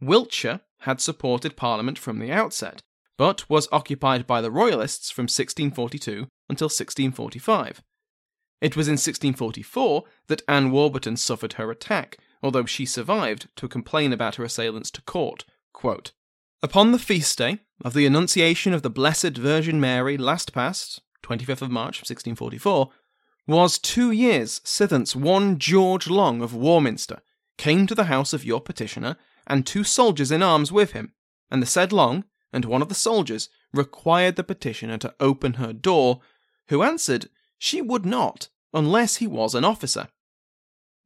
Wiltshire 0.01 0.61
had 0.79 0.99
supported 0.99 1.55
Parliament 1.55 1.97
from 1.97 2.19
the 2.19 2.31
outset, 2.31 2.81
but 3.21 3.47
was 3.47 3.67
occupied 3.71 4.25
by 4.25 4.41
the 4.41 4.49
Royalists 4.49 5.11
from 5.11 5.25
1642 5.25 6.27
until 6.49 6.65
1645. 6.65 7.83
It 8.59 8.75
was 8.75 8.87
in 8.87 8.93
1644 8.93 10.05
that 10.25 10.41
Anne 10.47 10.71
Warburton 10.71 11.15
suffered 11.17 11.53
her 11.53 11.69
attack, 11.69 12.17
although 12.41 12.65
she 12.65 12.83
survived 12.83 13.47
to 13.57 13.67
complain 13.67 14.11
about 14.11 14.37
her 14.37 14.43
assailants 14.43 14.89
to 14.89 15.03
court. 15.03 15.45
Quote, 15.71 16.13
Upon 16.63 16.91
the 16.91 16.97
feast 16.97 17.37
day 17.37 17.59
of 17.85 17.93
the 17.93 18.07
Annunciation 18.07 18.73
of 18.73 18.81
the 18.81 18.89
Blessed 18.89 19.37
Virgin 19.37 19.79
Mary 19.79 20.17
last 20.17 20.51
past, 20.51 20.99
25th 21.21 21.61
of 21.61 21.69
March 21.69 21.97
1644, 21.97 22.89
was 23.45 23.77
two 23.77 24.09
years 24.09 24.61
sithence 24.65 25.15
one 25.15 25.59
George 25.59 26.07
Long 26.07 26.41
of 26.41 26.55
Warminster 26.55 27.21
came 27.59 27.85
to 27.85 27.93
the 27.93 28.05
house 28.05 28.33
of 28.33 28.43
your 28.43 28.61
petitioner, 28.61 29.15
and 29.45 29.67
two 29.67 29.83
soldiers 29.83 30.31
in 30.31 30.41
arms 30.41 30.71
with 30.71 30.93
him, 30.93 31.13
and 31.51 31.61
the 31.61 31.67
said 31.67 31.93
Long 31.93 32.23
and 32.53 32.65
one 32.65 32.81
of 32.81 32.89
the 32.89 32.95
soldiers 32.95 33.49
required 33.73 34.35
the 34.35 34.43
petitioner 34.43 34.97
to 34.97 35.15
open 35.19 35.53
her 35.53 35.73
door, 35.73 36.21
who 36.67 36.83
answered 36.83 37.29
she 37.57 37.81
would 37.81 38.05
not, 38.05 38.49
unless 38.73 39.17
he 39.17 39.27
was 39.27 39.55
an 39.55 39.63
officer. 39.63 40.09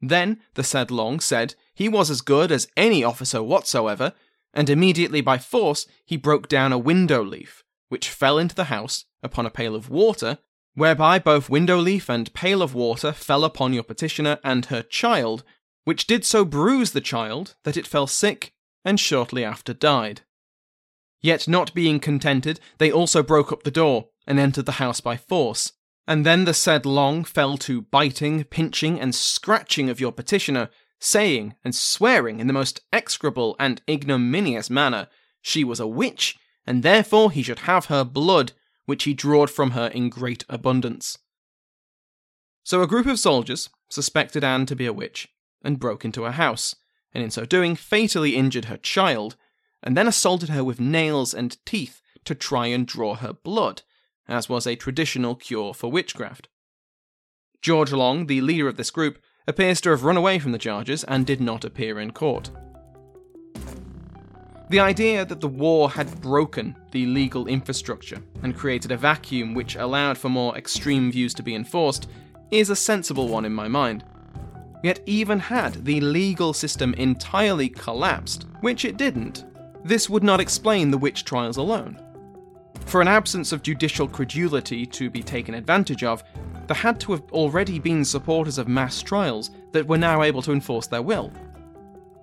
Then 0.02 0.40
the 0.54 0.64
said 0.64 0.92
Long 0.92 1.20
said 1.20 1.56
he 1.74 1.90
was 1.90 2.10
as 2.10 2.22
good 2.22 2.52
as 2.52 2.68
any 2.75 3.04
officer 3.04 3.42
whatsoever, 3.42 4.14
and 4.54 4.70
immediately 4.70 5.22
by 5.22 5.38
force 5.38 5.86
he 6.06 6.18
broke 6.18 6.48
down 6.48 6.72
a 6.72 6.78
window 6.78 7.24
leaf, 7.24 7.64
which 7.90 8.10
fell 8.10 8.38
into 8.38 8.56
the 8.56 8.66
house 8.66 9.06
upon 9.22 9.46
a 9.46 9.52
pail 9.52 9.75
of 9.75 9.90
water, 9.90 10.40
whereby 10.74 11.20
both 11.20 11.50
window 11.50 11.78
leaf 11.78 12.10
and 12.10 12.34
pail 12.34 12.62
of 12.62 12.74
water 12.74 13.12
fell 13.12 13.44
upon 13.44 13.74
your 13.74 13.84
petitioner 13.84 14.40
and 14.44 14.68
her 14.68 14.82
child, 14.82 15.44
which 15.84 16.08
did 16.08 16.25
so 16.25 16.46
bruise 16.46 16.92
the 16.92 17.02
child 17.02 17.56
that 17.64 17.78
it 17.78 17.88
fell 17.88 18.08
sick 18.08 18.54
and 18.84 19.00
shortly 19.00 19.44
after 19.44 19.74
died. 19.74 20.22
Yet 21.25 21.48
not 21.48 21.74
being 21.74 22.00
contented, 22.00 22.60
they 22.77 22.91
also 22.91 23.24
broke 23.24 23.51
up 23.51 23.63
the 23.63 23.72
door 23.72 24.10
and 24.27 24.38
entered 24.38 24.67
the 24.67 24.74
house 24.74 25.01
by 25.01 25.17
force. 25.17 25.72
And 26.08 26.24
then 26.24 26.46
the 26.46 26.53
said 26.53 26.86
Long 26.86 27.24
fell 27.24 27.58
to 27.65 27.82
biting, 27.82 28.44
pinching, 28.44 29.00
and 29.00 29.15
scratching 29.15 29.89
of 29.89 30.00
your 30.00 30.12
petitioner, 30.12 30.70
saying 31.00 31.55
and 31.63 31.74
swearing 31.74 32.39
in 32.39 32.46
the 32.46 32.53
most 32.53 32.82
execrable 32.94 33.55
and 33.58 33.82
ignominious 33.89 34.70
manner 34.70 35.08
she 35.41 35.63
was 35.63 35.79
a 35.79 35.88
witch, 35.88 36.38
and 36.63 36.84
therefore 36.84 37.32
he 37.32 37.41
should 37.41 37.62
have 37.62 37.86
her 37.86 38.03
blood, 38.03 38.51
which 38.86 39.05
he 39.05 39.15
drawed 39.15 39.50
from 39.50 39.72
her 39.72 39.88
in 39.88 40.10
great 40.10 40.46
abundance. 40.48 41.17
So 42.63 42.84
a 42.84 42.88
group 42.88 43.08
of 43.08 43.17
soldiers 43.17 43.72
suspected 43.89 44.44
Anne 44.44 44.67
to 44.67 44.75
be 44.75 44.86
a 44.86 44.94
witch 44.94 45.27
and 45.63 45.79
broke 45.79 46.05
into 46.05 46.22
her 46.22 46.34
house, 46.34 46.75
and 47.15 47.24
in 47.24 47.32
so 47.32 47.46
doing 47.46 47.75
fatally 47.75 48.36
injured 48.36 48.65
her 48.65 48.77
child, 48.77 49.36
and 49.86 49.96
then 49.96 50.08
assaulted 50.08 50.50
her 50.50 50.63
with 50.63 50.80
nails 50.80 51.34
and 51.34 51.63
teeth 51.65 52.01
to 52.25 52.36
try 52.36 52.65
and 52.65 52.88
draw 52.88 53.15
her 53.15 53.32
blood, 53.32 53.84
as 54.27 54.50
was 54.50 54.65
a 54.65 54.75
traditional 54.75 55.36
cure 55.36 55.74
for 55.74 55.92
witchcraft. 55.92 56.50
George 57.62 57.94
Long, 57.94 58.25
the 58.25 58.42
leader 58.42 58.68
of 58.68 58.77
this 58.77 58.92
group, 58.92 59.20
appears 59.48 59.80
to 59.82 59.92
have 59.92 60.04
run 60.04 60.18
away 60.18 60.39
from 60.39 60.51
the 60.51 60.58
charges 60.58 61.04
and 61.04 61.25
did 61.25 61.39
not 61.39 61.63
appear 61.63 62.00
in 62.00 62.12
court. 62.12 62.50
The 64.70 64.80
idea 64.80 65.24
that 65.25 65.42
the 65.42 65.48
war 65.48 65.92
had 65.92 66.22
broken 66.22 66.75
the 66.92 67.06
legal 67.06 67.46
infrastructure 67.48 68.20
and 68.42 68.58
created 68.58 68.92
a 68.92 68.98
vacuum 68.98 69.54
which 69.54 69.75
allowed 69.75 70.18
for 70.18 70.30
more 70.30 70.58
extreme 70.58 71.12
views 71.12 71.36
to 71.36 71.44
be 71.44 71.54
enforced 71.54 72.10
is 72.50 72.72
a 72.72 72.75
sensible 72.75 73.27
one 73.27 73.46
in 73.46 73.54
my 73.54 73.68
mind. 73.68 74.04
Yet, 74.84 75.01
even 75.06 75.39
had 75.39 75.86
the 75.86 76.01
legal 76.01 76.54
system 76.54 76.96
entirely 76.96 77.70
collapsed, 77.70 78.48
which 78.62 78.86
it 78.86 78.98
didn't, 78.98 79.46
this 79.86 80.10
would 80.10 80.24
not 80.24 80.39
explain 80.39 80.89
the 80.89 80.98
witch 80.98 81.24
trials 81.25 81.58
alone. 81.58 82.01
For 82.88 83.01
an 83.01 83.08
absence 83.08 83.51
of 83.51 83.62
judicial 83.62 84.08
credulity 84.08 84.84
to 84.88 85.12
be 85.12 85.22
taken 85.22 85.54
advantage 85.54 86.04
of, 86.04 86.24
there 86.65 86.75
had 86.75 87.00
to 87.01 87.12
have 87.12 87.22
already 87.32 87.77
been 87.77 88.04
supporters 88.04 88.58
of 88.58 88.68
mass 88.68 89.04
trials 89.04 89.51
that 89.74 89.88
were 89.88 90.00
now 90.00 90.24
able 90.24 90.42
to 90.42 90.51
enforce 90.51 90.88
their 90.88 91.04
will. 91.04 91.32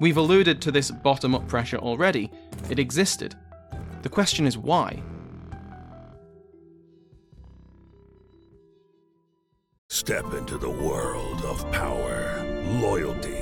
We've 0.00 0.16
alluded 0.16 0.60
to 0.60 0.72
this 0.72 0.90
bottom 0.90 1.36
up 1.36 1.46
pressure 1.46 1.76
already, 1.76 2.32
it 2.68 2.80
existed. 2.80 3.36
The 4.02 4.08
question 4.08 4.44
is 4.44 4.58
why? 4.58 5.00
Step 9.88 10.34
into 10.34 10.58
the 10.58 10.68
world 10.68 11.44
of 11.44 11.70
power, 11.70 12.44
loyalty, 12.80 13.41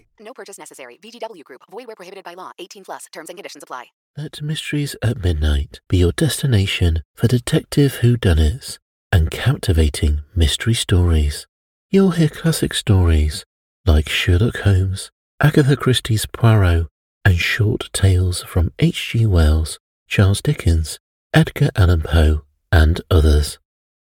No 0.21 0.33
purchase 0.33 0.57
necessary. 0.57 0.97
VGW 1.01 1.43
Group. 1.43 1.61
Void 1.69 1.87
where 1.87 1.95
prohibited 1.95 2.23
by 2.23 2.35
law. 2.35 2.51
18 2.57 2.85
plus. 2.85 3.05
Terms 3.11 3.29
and 3.29 3.37
conditions 3.37 3.63
apply. 3.63 3.85
Let 4.17 4.41
Mysteries 4.41 4.95
at 5.01 5.23
Midnight 5.23 5.81
be 5.89 5.97
your 5.97 6.11
destination 6.11 7.03
for 7.15 7.27
detective 7.27 7.99
whodunits 8.01 8.77
and 9.11 9.31
captivating 9.31 10.21
mystery 10.35 10.73
stories. 10.73 11.47
You'll 11.89 12.11
hear 12.11 12.29
classic 12.29 12.73
stories 12.73 13.43
like 13.85 14.07
Sherlock 14.09 14.57
Holmes, 14.59 15.11
Agatha 15.41 15.75
Christie's 15.75 16.25
Poirot, 16.25 16.87
and 17.25 17.37
short 17.37 17.89
tales 17.93 18.43
from 18.43 18.71
H.G. 18.79 19.25
Wells, 19.25 19.79
Charles 20.07 20.41
Dickens, 20.41 20.99
Edgar 21.33 21.69
Allan 21.75 22.01
Poe, 22.01 22.43
and 22.71 23.01
others. 23.09 23.59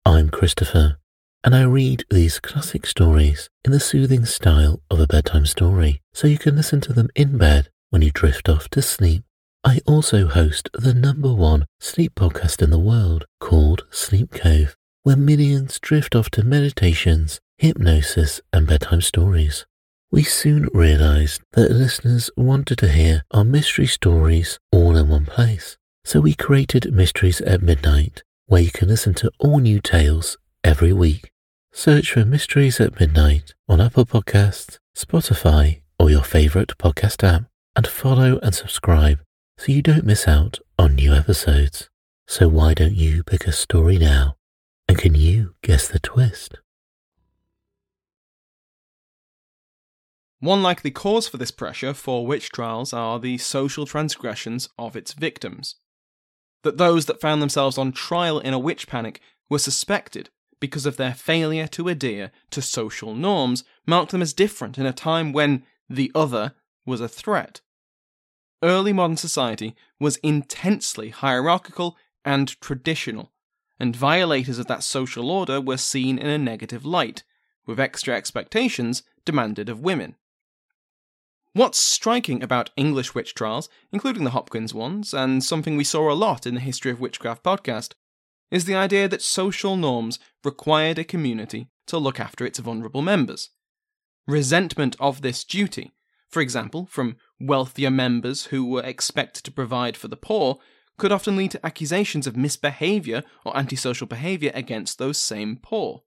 I'm 0.07 0.29
Christopher, 0.31 0.99
and 1.45 1.55
I 1.55 1.63
read 1.65 2.05
these 2.09 2.41
classic 2.41 2.87
stories 2.87 3.51
in 3.67 3.73
the 3.73 3.79
soothing 3.79 4.25
style 4.25 4.81
of 4.91 4.99
a 4.99 5.07
bedtime 5.07 5.45
story, 5.45 6.01
so 6.15 6.27
you 6.27 6.39
can 6.39 6.57
listen 6.57 6.81
to 6.81 6.95
them 6.95 7.11
in 7.15 7.37
bed 7.37 7.69
when 7.91 8.01
you 8.01 8.11
drift 8.11 8.49
off 8.49 8.71
to 8.71 8.81
sleep. 8.81 9.25
I 9.63 9.81
also 9.87 10.27
host 10.27 10.71
the 10.73 10.95
number 10.95 11.33
one 11.35 11.67
sleep 11.81 12.15
podcast 12.15 12.63
in 12.63 12.71
the 12.71 12.79
world 12.79 13.27
called 13.41 13.85
Sleep 13.91 14.31
Cove, 14.31 14.75
where 15.03 15.17
millions 15.17 15.79
drift 15.81 16.17
off 16.17 16.31
to 16.31 16.43
meditations, 16.43 17.41
hypnosis, 17.59 18.41
and 18.51 18.67
bedtime 18.67 19.03
stories. 19.03 19.67
We 20.11 20.23
soon 20.23 20.71
realized 20.73 21.43
that 21.53 21.71
listeners 21.71 22.31
wanted 22.39 22.79
to 22.79 22.89
hear 22.89 23.25
our 23.33 23.45
mystery 23.45 23.87
stories 23.87 24.59
all 24.73 24.97
in 24.97 25.09
one 25.09 25.27
place. 25.27 25.77
So 26.07 26.21
we 26.21 26.35
created 26.35 26.93
Mysteries 26.93 27.43
at 27.43 27.63
Midnight, 27.63 28.23
where 28.47 28.63
you 28.63 28.71
can 28.71 28.89
listen 28.89 29.13
to 29.15 29.31
all 29.39 29.59
new 29.59 29.81
tales 29.81 30.39
every 30.63 30.93
week. 30.93 31.31
Search 31.77 32.13
for 32.13 32.25
Mysteries 32.25 32.81
at 32.81 33.01
Midnight 33.01 33.53
on 33.69 33.81
Apple 33.81 34.07
Podcasts, 34.07 34.79
Spotify, 34.97 35.81
or 35.99 36.09
your 36.09 36.23
favorite 36.23 36.79
podcast 36.79 37.25
app, 37.25 37.47
and 37.75 37.85
follow 37.89 38.39
and 38.45 38.55
subscribe 38.55 39.19
so 39.59 39.73
you 39.73 39.83
don't 39.83 40.05
miss 40.05 40.29
out 40.29 40.61
on 40.79 40.95
new 40.95 41.13
episodes. 41.13 41.91
So 42.29 42.47
why 42.47 42.75
don't 42.75 42.95
you 42.95 43.25
pick 43.25 43.49
a 43.49 43.53
story 43.53 43.99
now? 43.99 44.37
And 44.87 44.97
can 44.97 45.17
you 45.17 45.57
guess 45.63 45.89
the 45.89 45.99
twist? 45.99 46.55
One 50.39 50.63
likely 50.63 50.93
cause 50.93 51.27
for 51.27 51.39
this 51.39 51.51
pressure 51.51 51.93
for 51.93 52.25
witch 52.25 52.51
trials 52.51 52.93
are 52.93 53.19
the 53.19 53.37
social 53.39 53.85
transgressions 53.85 54.69
of 54.79 54.95
its 54.95 55.13
victims. 55.13 55.75
That 56.63 56.79
those 56.79 57.07
that 57.07 57.21
found 57.21 57.43
themselves 57.43 57.79
on 57.79 57.91
trial 57.91 58.39
in 58.39 58.55
a 58.55 58.61
witch 58.61 58.87
panic 58.87 59.21
were 59.51 59.59
suspected 59.59 60.31
because 60.65 60.87
of 60.87 60.97
their 60.97 61.13
failure 61.13 61.67
to 61.67 61.91
adhere 61.91 62.31
to 62.49 62.63
social 62.63 63.15
norms 63.15 63.65
marked 63.87 64.13
them 64.13 64.23
as 64.23 64.33
different 64.33 64.79
in 64.79 64.87
a 64.87 64.95
time 64.95 65.31
when 65.31 65.63
the 65.91 66.11
other 66.15 66.55
was 66.87 67.03
a 67.03 67.07
threat. 67.07 67.61
Early 68.63 68.91
modern 68.91 69.19
society 69.19 69.77
was 70.01 70.17
intensely 70.23 71.11
hierarchical 71.11 71.99
and 72.25 72.59
traditional, 72.63 73.31
and 73.79 73.95
violators 73.95 74.59
of 74.59 74.67
that 74.69 74.83
social 74.83 75.31
order 75.31 75.61
were 75.61 75.77
seen 75.77 76.17
in 76.17 76.31
a 76.31 76.39
negative 76.39 76.87
light, 76.87 77.25
with 77.67 77.79
extra 77.79 78.17
expectations 78.17 79.03
demanded 79.27 79.69
of 79.69 79.81
women. 79.81 80.17
What's 81.53 81.79
striking 81.79 82.43
about 82.43 82.71
English 82.75 83.15
witch 83.15 83.35
trials, 83.35 83.69
including 83.93 84.25
the 84.25 84.31
Hopkins 84.31 84.73
ones, 84.73 85.13
and 85.13 85.45
something 85.45 85.77
we 85.77 85.85
saw 85.85 86.11
a 86.11 86.15
lot 86.15 86.47
in 86.47 86.55
the 86.55 86.61
History 86.61 86.91
of 86.91 87.01
Witchcraft 87.01 87.43
podcast, 87.43 87.93
is 88.55 88.67
the 88.67 88.75
idea 88.77 89.09
that 89.09 89.21
social 89.21 89.77
norms 89.77 90.21
required 90.45 90.97
a 90.97 91.05
community 91.05 91.67
to 91.89 91.99
look 91.99 92.21
after 92.21 92.47
its 92.47 92.61
vulnerable 92.61 93.03
members. 93.03 93.51
Resentment 94.29 94.95
of 95.01 95.23
this 95.23 95.43
duty, 95.43 95.93
for 96.31 96.41
example, 96.41 96.87
from 96.87 97.17
wealthier 97.41 97.91
members 97.91 98.47
who 98.47 98.65
were 98.65 98.85
expected 98.85 99.43
to 99.43 99.51
provide 99.51 99.97
for 99.97 100.07
the 100.07 100.17
poor, 100.17 100.61
could 100.97 101.11
often 101.11 101.37
lead 101.37 101.51
to 101.51 101.67
accusations 101.67 102.29
of 102.29 102.37
misbehaviour 102.37 103.25
or 103.45 103.57
antisocial 103.57 104.07
behaviour 104.07 104.53
against 104.55 104.99
those 104.99 105.19
same 105.19 105.59
poor. 105.61 106.05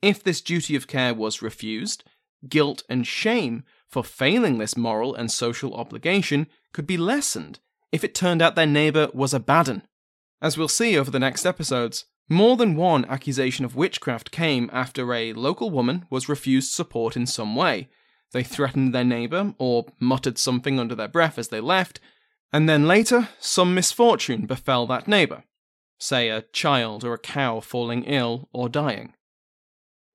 If 0.00 0.22
this 0.22 0.40
duty 0.40 0.76
of 0.76 0.86
care 0.86 1.12
was 1.12 1.42
refused, 1.42 2.04
guilt 2.48 2.84
and 2.88 3.04
shame 3.04 3.64
for 3.88 4.04
failing 4.04 4.58
this 4.58 4.76
moral 4.76 5.16
and 5.16 5.28
social 5.28 5.74
obligation 5.74 6.46
could 6.72 6.86
be 6.86 6.96
lessened 6.96 7.58
if 7.90 8.04
it 8.04 8.14
turned 8.14 8.40
out 8.40 8.54
their 8.54 8.64
neighbour 8.64 9.08
was 9.12 9.34
a 9.34 9.40
bad 9.40 9.68
un. 9.68 9.82
As 10.40 10.58
we'll 10.58 10.68
see 10.68 10.98
over 10.98 11.10
the 11.10 11.18
next 11.18 11.46
episodes, 11.46 12.04
more 12.28 12.56
than 12.56 12.76
one 12.76 13.04
accusation 13.06 13.64
of 13.64 13.76
witchcraft 13.76 14.30
came 14.30 14.68
after 14.72 15.14
a 15.14 15.32
local 15.32 15.70
woman 15.70 16.06
was 16.10 16.28
refused 16.28 16.72
support 16.72 17.16
in 17.16 17.26
some 17.26 17.54
way. 17.54 17.88
They 18.32 18.42
threatened 18.42 18.94
their 18.94 19.04
neighbour 19.04 19.54
or 19.58 19.86
muttered 20.00 20.36
something 20.36 20.78
under 20.78 20.94
their 20.94 21.08
breath 21.08 21.38
as 21.38 21.48
they 21.48 21.60
left, 21.60 22.00
and 22.52 22.68
then 22.68 22.86
later 22.86 23.28
some 23.38 23.74
misfortune 23.74 24.46
befell 24.46 24.86
that 24.88 25.08
neighbour, 25.08 25.44
say 25.98 26.28
a 26.28 26.42
child 26.42 27.04
or 27.04 27.14
a 27.14 27.18
cow 27.18 27.60
falling 27.60 28.04
ill 28.04 28.48
or 28.52 28.68
dying. 28.68 29.14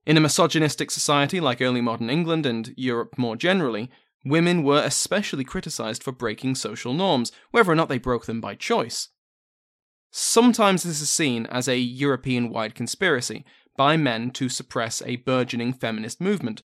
In 0.06 0.18
a 0.18 0.22
misogynistic 0.22 0.92
society 0.92 1.40
like 1.40 1.62
early 1.62 1.82
modern 1.82 2.10
England 2.10 2.46
and 2.46 2.74
Europe 2.76 3.18
more 3.18 3.36
generally, 3.36 3.90
women 4.26 4.64
were 4.64 4.84
especially 4.84 5.44
criticised 5.44 6.04
for 6.04 6.12
breaking 6.12 6.56
social 6.56 6.94
norms, 6.94 7.32
whether 7.52 7.72
or 7.72 7.76
not 7.76 7.90
they 7.90 7.98
broke 7.98 8.26
them 8.26 8.42
by 8.42 8.56
choice. 8.56 9.10
Sometimes 10.12 10.84
this 10.84 11.02
is 11.02 11.10
seen 11.10 11.46
as 11.46 11.70
a 11.70 11.78
European 11.78 12.50
wide 12.50 12.76
conspiracy 12.76 13.46
by 13.78 13.96
men 13.96 14.30
to 14.32 14.50
suppress 14.50 15.02
a 15.06 15.16
burgeoning 15.16 15.72
feminist 15.72 16.20
movement, 16.20 16.62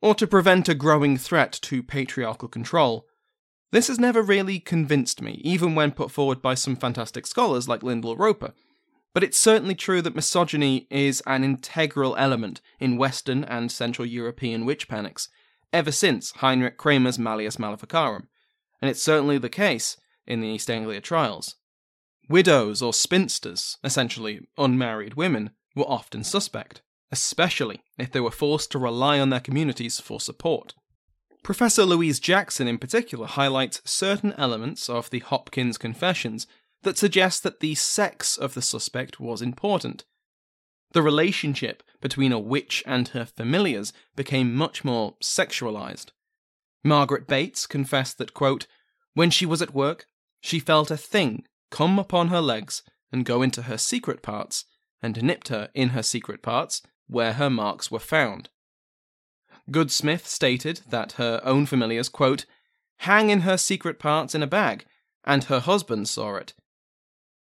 or 0.00 0.14
to 0.14 0.26
prevent 0.26 0.68
a 0.68 0.74
growing 0.74 1.18
threat 1.18 1.52
to 1.52 1.82
patriarchal 1.82 2.48
control. 2.48 3.06
This 3.70 3.88
has 3.88 3.98
never 3.98 4.22
really 4.22 4.58
convinced 4.58 5.20
me, 5.20 5.42
even 5.44 5.74
when 5.74 5.92
put 5.92 6.10
forward 6.10 6.40
by 6.40 6.54
some 6.54 6.74
fantastic 6.74 7.26
scholars 7.26 7.68
like 7.68 7.82
Lyndall 7.82 8.16
Roper, 8.16 8.54
but 9.12 9.22
it's 9.22 9.38
certainly 9.38 9.74
true 9.74 10.00
that 10.00 10.14
misogyny 10.14 10.86
is 10.90 11.22
an 11.26 11.44
integral 11.44 12.16
element 12.16 12.62
in 12.80 12.96
Western 12.96 13.44
and 13.44 13.70
Central 13.70 14.06
European 14.06 14.64
witch 14.64 14.88
panics, 14.88 15.28
ever 15.72 15.92
since 15.92 16.30
Heinrich 16.36 16.78
Kramer's 16.78 17.18
Malleus 17.18 17.58
Maleficarum, 17.58 18.28
and 18.80 18.90
it's 18.90 19.02
certainly 19.02 19.36
the 19.36 19.50
case 19.50 19.98
in 20.26 20.40
the 20.40 20.48
East 20.48 20.70
Anglia 20.70 21.02
trials. 21.02 21.56
Widows 22.28 22.82
or 22.82 22.92
spinsters, 22.92 23.78
essentially 23.84 24.48
unmarried 24.58 25.14
women, 25.14 25.50
were 25.76 25.88
often 25.88 26.24
suspect, 26.24 26.82
especially 27.12 27.82
if 27.98 28.10
they 28.10 28.20
were 28.20 28.30
forced 28.30 28.72
to 28.72 28.78
rely 28.78 29.20
on 29.20 29.30
their 29.30 29.40
communities 29.40 30.00
for 30.00 30.20
support. 30.20 30.74
Professor 31.44 31.84
Louise 31.84 32.18
Jackson, 32.18 32.66
in 32.66 32.78
particular, 32.78 33.26
highlights 33.26 33.80
certain 33.84 34.32
elements 34.32 34.88
of 34.90 35.10
the 35.10 35.20
Hopkins 35.20 35.78
Confessions 35.78 36.48
that 36.82 36.98
suggest 36.98 37.44
that 37.44 37.60
the 37.60 37.76
sex 37.76 38.36
of 38.36 38.54
the 38.54 38.62
suspect 38.62 39.20
was 39.20 39.40
important. 39.40 40.04
The 40.92 41.02
relationship 41.02 41.84
between 42.00 42.32
a 42.32 42.38
witch 42.38 42.82
and 42.86 43.08
her 43.08 43.24
familiars 43.24 43.92
became 44.16 44.54
much 44.54 44.84
more 44.84 45.14
sexualized. 45.22 46.06
Margaret 46.82 47.28
Bates 47.28 47.66
confessed 47.66 48.18
that, 48.18 48.34
quote, 48.34 48.66
when 49.14 49.30
she 49.30 49.46
was 49.46 49.62
at 49.62 49.74
work, 49.74 50.06
she 50.40 50.58
felt 50.58 50.90
a 50.90 50.96
thing 50.96 51.44
come 51.70 51.98
upon 51.98 52.28
her 52.28 52.40
legs 52.40 52.82
and 53.12 53.24
go 53.24 53.42
into 53.42 53.62
her 53.62 53.78
secret 53.78 54.22
parts, 54.22 54.64
and 55.02 55.22
nipped 55.22 55.48
her 55.48 55.70
in 55.74 55.90
her 55.90 56.02
secret 56.02 56.42
parts, 56.42 56.82
where 57.06 57.34
her 57.34 57.50
marks 57.50 57.90
were 57.90 57.98
found. 57.98 58.48
Goodsmith 59.70 60.26
stated 60.26 60.82
that 60.88 61.12
her 61.12 61.40
own 61.44 61.66
familiars, 61.66 62.08
quote, 62.08 62.46
hang 62.98 63.30
in 63.30 63.40
her 63.40 63.56
secret 63.56 63.98
parts 63.98 64.34
in 64.34 64.42
a 64.42 64.46
bag, 64.46 64.86
and 65.24 65.44
her 65.44 65.60
husband 65.60 66.08
saw 66.08 66.36
it. 66.36 66.54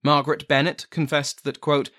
Margaret 0.03 0.47
Bennett 0.47 0.87
confessed 0.89 1.43
that, 1.43 1.61
quote, 1.61 1.89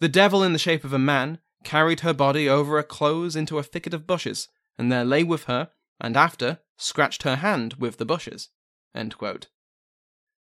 the 0.00 0.08
devil 0.08 0.42
in 0.42 0.52
the 0.52 0.58
shape 0.58 0.84
of 0.84 0.92
a 0.92 0.98
man 0.98 1.38
carried 1.64 2.00
her 2.00 2.12
body 2.12 2.48
over 2.48 2.78
a 2.78 2.84
close 2.84 3.36
into 3.36 3.58
a 3.58 3.62
thicket 3.62 3.94
of 3.94 4.06
bushes, 4.06 4.48
and 4.76 4.90
there 4.90 5.04
lay 5.04 5.22
with 5.22 5.44
her, 5.44 5.70
and 6.00 6.16
after 6.16 6.58
scratched 6.76 7.22
her 7.22 7.36
hand 7.36 7.74
with 7.74 7.98
the 7.98 8.04
bushes. 8.04 8.48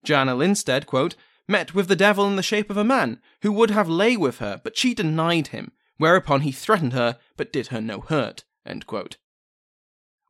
Joanna 0.05 0.35
Linstead, 0.35 0.87
quote, 0.87 1.17
met 1.49 1.75
with 1.75 1.89
the 1.89 1.97
devil 1.97 2.27
in 2.27 2.37
the 2.37 2.43
shape 2.43 2.71
of 2.71 2.77
a 2.77 2.85
man, 2.85 3.21
who 3.43 3.53
would 3.53 3.71
have 3.71 3.89
lay 3.89 4.17
with 4.17 4.39
her, 4.39 4.61
but 4.63 4.77
she 4.77 4.95
denied 4.95 5.49
him, 5.49 5.73
whereupon 5.97 6.43
he 6.43 6.53
threatened 6.53 6.93
her, 6.93 7.19
but 7.37 7.53
did 7.53 7.69
her 7.69 7.81
no 7.81 8.01
hurt. 8.01 8.45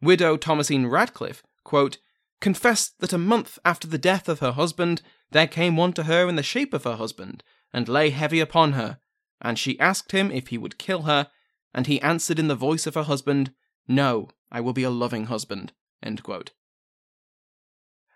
Widow 0.00 0.36
Thomasine 0.36 0.86
Radcliffe, 0.86 1.42
quote, 1.62 1.98
confessed 2.40 2.98
that 3.00 3.12
a 3.12 3.18
month 3.18 3.58
after 3.64 3.86
the 3.86 3.98
death 3.98 4.28
of 4.28 4.38
her 4.40 4.52
husband, 4.52 5.02
there 5.30 5.46
came 5.46 5.76
one 5.76 5.92
to 5.92 6.04
her 6.04 6.28
in 6.28 6.36
the 6.36 6.42
shape 6.42 6.72
of 6.72 6.84
her 6.84 6.96
husband, 6.96 7.42
and 7.72 7.88
lay 7.88 8.10
heavy 8.10 8.40
upon 8.40 8.72
her, 8.72 8.98
and 9.40 9.58
she 9.58 9.78
asked 9.78 10.12
him 10.12 10.30
if 10.32 10.48
he 10.48 10.58
would 10.58 10.78
kill 10.78 11.02
her, 11.02 11.30
and 11.74 11.86
he 11.86 12.00
answered 12.00 12.38
in 12.38 12.48
the 12.48 12.54
voice 12.54 12.86
of 12.86 12.94
her 12.94 13.04
husband, 13.04 13.52
No, 13.86 14.30
I 14.50 14.60
will 14.60 14.72
be 14.72 14.82
a 14.82 14.90
loving 14.90 15.26
husband. 15.26 15.72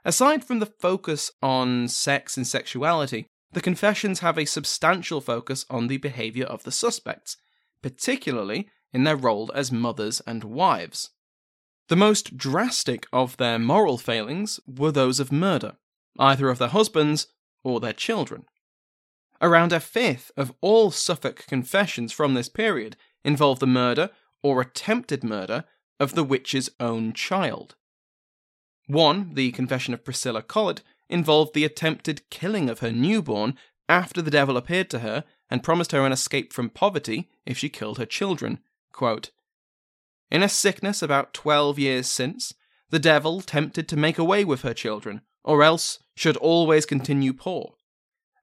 Aside 0.04 0.44
from 0.44 0.58
the 0.58 0.66
focus 0.66 1.30
on 1.42 1.88
sex 1.88 2.36
and 2.36 2.46
sexuality, 2.46 3.26
the 3.52 3.62
confessions 3.62 4.20
have 4.20 4.36
a 4.36 4.44
substantial 4.44 5.20
focus 5.20 5.64
on 5.70 5.86
the 5.86 5.96
behaviour 5.96 6.44
of 6.44 6.64
the 6.64 6.72
suspects, 6.72 7.36
particularly 7.82 8.68
in 8.92 9.04
their 9.04 9.16
role 9.16 9.50
as 9.54 9.72
mothers 9.72 10.20
and 10.26 10.44
wives. 10.44 11.10
The 11.88 11.96
most 11.96 12.36
drastic 12.36 13.06
of 13.12 13.36
their 13.36 13.58
moral 13.58 13.96
failings 13.96 14.60
were 14.66 14.92
those 14.92 15.20
of 15.20 15.32
murder, 15.32 15.76
either 16.18 16.48
of 16.48 16.58
their 16.58 16.68
husbands 16.68 17.28
or 17.62 17.80
their 17.80 17.92
children. 17.92 18.44
Around 19.40 19.72
a 19.72 19.80
fifth 19.80 20.30
of 20.36 20.52
all 20.60 20.90
Suffolk 20.90 21.44
confessions 21.46 22.12
from 22.12 22.34
this 22.34 22.48
period 22.48 22.96
involve 23.24 23.58
the 23.58 23.66
murder 23.66 24.10
or 24.42 24.60
attempted 24.60 25.24
murder 25.24 25.64
of 25.98 26.14
the 26.14 26.24
witch's 26.24 26.70
own 26.78 27.12
child. 27.12 27.74
One, 28.86 29.34
the 29.34 29.52
confession 29.52 29.94
of 29.94 30.04
Priscilla 30.04 30.42
Collett, 30.42 30.82
involved 31.08 31.54
the 31.54 31.64
attempted 31.64 32.28
killing 32.30 32.68
of 32.68 32.80
her 32.80 32.92
newborn 32.92 33.56
after 33.88 34.22
the 34.22 34.30
devil 34.30 34.56
appeared 34.56 34.90
to 34.90 35.00
her 35.00 35.24
and 35.50 35.62
promised 35.62 35.92
her 35.92 36.04
an 36.04 36.12
escape 36.12 36.52
from 36.52 36.70
poverty 36.70 37.28
if 37.46 37.58
she 37.58 37.68
killed 37.68 37.98
her 37.98 38.06
children. 38.06 38.60
Quote, 38.92 39.30
In 40.30 40.42
a 40.42 40.48
sickness 40.48 41.02
about 41.02 41.34
twelve 41.34 41.78
years 41.78 42.10
since, 42.10 42.54
the 42.90 42.98
devil 42.98 43.40
tempted 43.40 43.88
to 43.88 43.96
make 43.96 44.18
away 44.18 44.44
with 44.44 44.62
her 44.62 44.74
children, 44.74 45.22
or 45.42 45.62
else 45.62 45.98
should 46.14 46.36
always 46.36 46.86
continue 46.86 47.32
poor. 47.32 47.74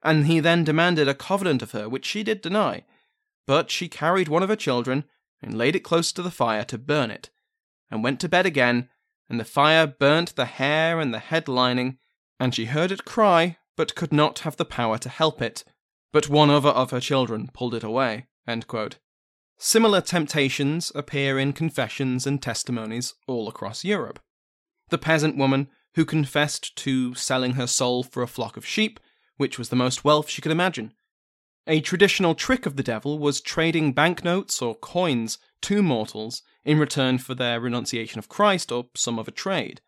And 0.02 0.26
he 0.26 0.40
then 0.40 0.64
demanded 0.64 1.08
a 1.08 1.14
covenant 1.14 1.62
of 1.62 1.72
her, 1.72 1.88
which 1.88 2.04
she 2.04 2.22
did 2.22 2.40
deny. 2.40 2.84
But 3.46 3.70
she 3.70 3.88
carried 3.88 4.28
one 4.28 4.42
of 4.42 4.48
her 4.48 4.56
children 4.56 5.04
and 5.40 5.56
laid 5.56 5.74
it 5.74 5.80
close 5.80 6.12
to 6.12 6.22
the 6.22 6.30
fire 6.30 6.64
to 6.64 6.78
burn 6.78 7.10
it, 7.10 7.30
and 7.90 8.04
went 8.04 8.20
to 8.20 8.28
bed 8.28 8.46
again, 8.46 8.88
and 9.32 9.40
the 9.40 9.44
fire 9.46 9.86
burnt 9.86 10.36
the 10.36 10.44
hair 10.44 11.00
and 11.00 11.14
the 11.14 11.18
head 11.18 11.48
lining, 11.48 11.96
and 12.38 12.54
she 12.54 12.66
heard 12.66 12.92
it 12.92 13.06
cry, 13.06 13.56
but 13.78 13.94
could 13.94 14.12
not 14.12 14.40
have 14.40 14.58
the 14.58 14.64
power 14.66 14.98
to 14.98 15.08
help 15.08 15.40
it. 15.40 15.64
But 16.12 16.28
one 16.28 16.50
other 16.50 16.68
of 16.68 16.90
her 16.90 17.00
children 17.00 17.48
pulled 17.54 17.74
it 17.74 17.82
away. 17.82 18.26
Similar 19.56 20.02
temptations 20.02 20.92
appear 20.94 21.38
in 21.38 21.54
confessions 21.54 22.26
and 22.26 22.42
testimonies 22.42 23.14
all 23.26 23.48
across 23.48 23.84
Europe. 23.84 24.20
The 24.90 24.98
peasant 24.98 25.38
woman 25.38 25.68
who 25.94 26.04
confessed 26.04 26.76
to 26.76 27.14
selling 27.14 27.54
her 27.54 27.66
soul 27.66 28.02
for 28.02 28.22
a 28.22 28.28
flock 28.28 28.58
of 28.58 28.66
sheep 28.66 29.00
which 29.38 29.58
was 29.58 29.70
the 29.70 29.76
most 29.76 30.04
wealth 30.04 30.28
she 30.28 30.42
could 30.42 30.52
imagine. 30.52 30.92
A 31.66 31.80
traditional 31.80 32.34
trick 32.34 32.66
of 32.66 32.76
the 32.76 32.82
devil 32.82 33.18
was 33.18 33.40
trading 33.40 33.94
banknotes 33.94 34.60
or 34.60 34.74
coins 34.74 35.38
to 35.62 35.82
mortals 35.82 36.42
in 36.64 36.78
return 36.78 37.18
for 37.18 37.34
their 37.34 37.60
renunciation 37.60 38.18
of 38.18 38.28
Christ 38.28 38.70
or 38.70 38.86
some 38.94 39.18
other 39.18 39.30
trade, 39.30 39.80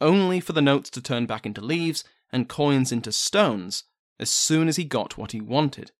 only 0.00 0.40
for 0.40 0.52
the 0.52 0.62
notes 0.62 0.90
to 0.90 1.00
turn 1.00 1.26
back 1.26 1.46
into 1.46 1.60
leaves 1.60 2.04
and 2.30 2.48
coins 2.48 2.92
into 2.92 3.12
stones 3.12 3.84
as 4.18 4.30
soon 4.30 4.68
as 4.68 4.76
he 4.76 4.84
got 4.84 5.18
what 5.18 5.32
he 5.32 5.40
wanted. 5.40 5.92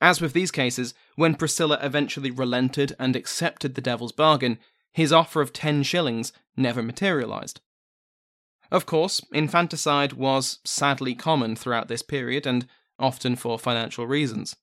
As 0.00 0.20
with 0.20 0.32
these 0.32 0.50
cases, 0.50 0.94
when 1.14 1.36
Priscilla 1.36 1.78
eventually 1.80 2.30
relented 2.30 2.94
and 2.98 3.14
accepted 3.14 3.74
the 3.74 3.80
devil's 3.80 4.12
bargain, 4.12 4.58
his 4.92 5.12
offer 5.12 5.40
of 5.40 5.52
ten 5.52 5.82
shillings 5.82 6.32
never 6.56 6.82
materialized. 6.82 7.60
Of 8.70 8.84
course, 8.84 9.20
infanticide 9.32 10.14
was 10.14 10.58
sadly 10.64 11.14
common 11.14 11.56
throughout 11.56 11.88
this 11.88 12.02
period 12.02 12.46
and 12.46 12.66
often 12.98 13.36
for 13.36 13.58
financial 13.58 14.06
reasons. 14.06 14.56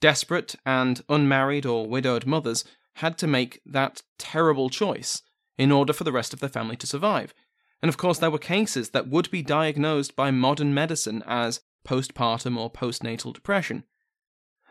Desperate 0.00 0.54
and 0.64 1.02
unmarried 1.08 1.66
or 1.66 1.86
widowed 1.86 2.26
mothers 2.26 2.64
had 2.96 3.18
to 3.18 3.26
make 3.26 3.60
that 3.66 4.02
terrible 4.18 4.70
choice 4.70 5.22
in 5.58 5.72
order 5.72 5.92
for 5.92 6.04
the 6.04 6.12
rest 6.12 6.32
of 6.32 6.40
their 6.40 6.48
family 6.48 6.76
to 6.76 6.86
survive. 6.86 7.34
And 7.82 7.88
of 7.88 7.96
course, 7.96 8.18
there 8.18 8.30
were 8.30 8.38
cases 8.38 8.90
that 8.90 9.08
would 9.08 9.30
be 9.30 9.42
diagnosed 9.42 10.14
by 10.14 10.30
modern 10.30 10.72
medicine 10.72 11.22
as 11.26 11.60
postpartum 11.86 12.56
or 12.56 12.70
postnatal 12.70 13.32
depression. 13.32 13.84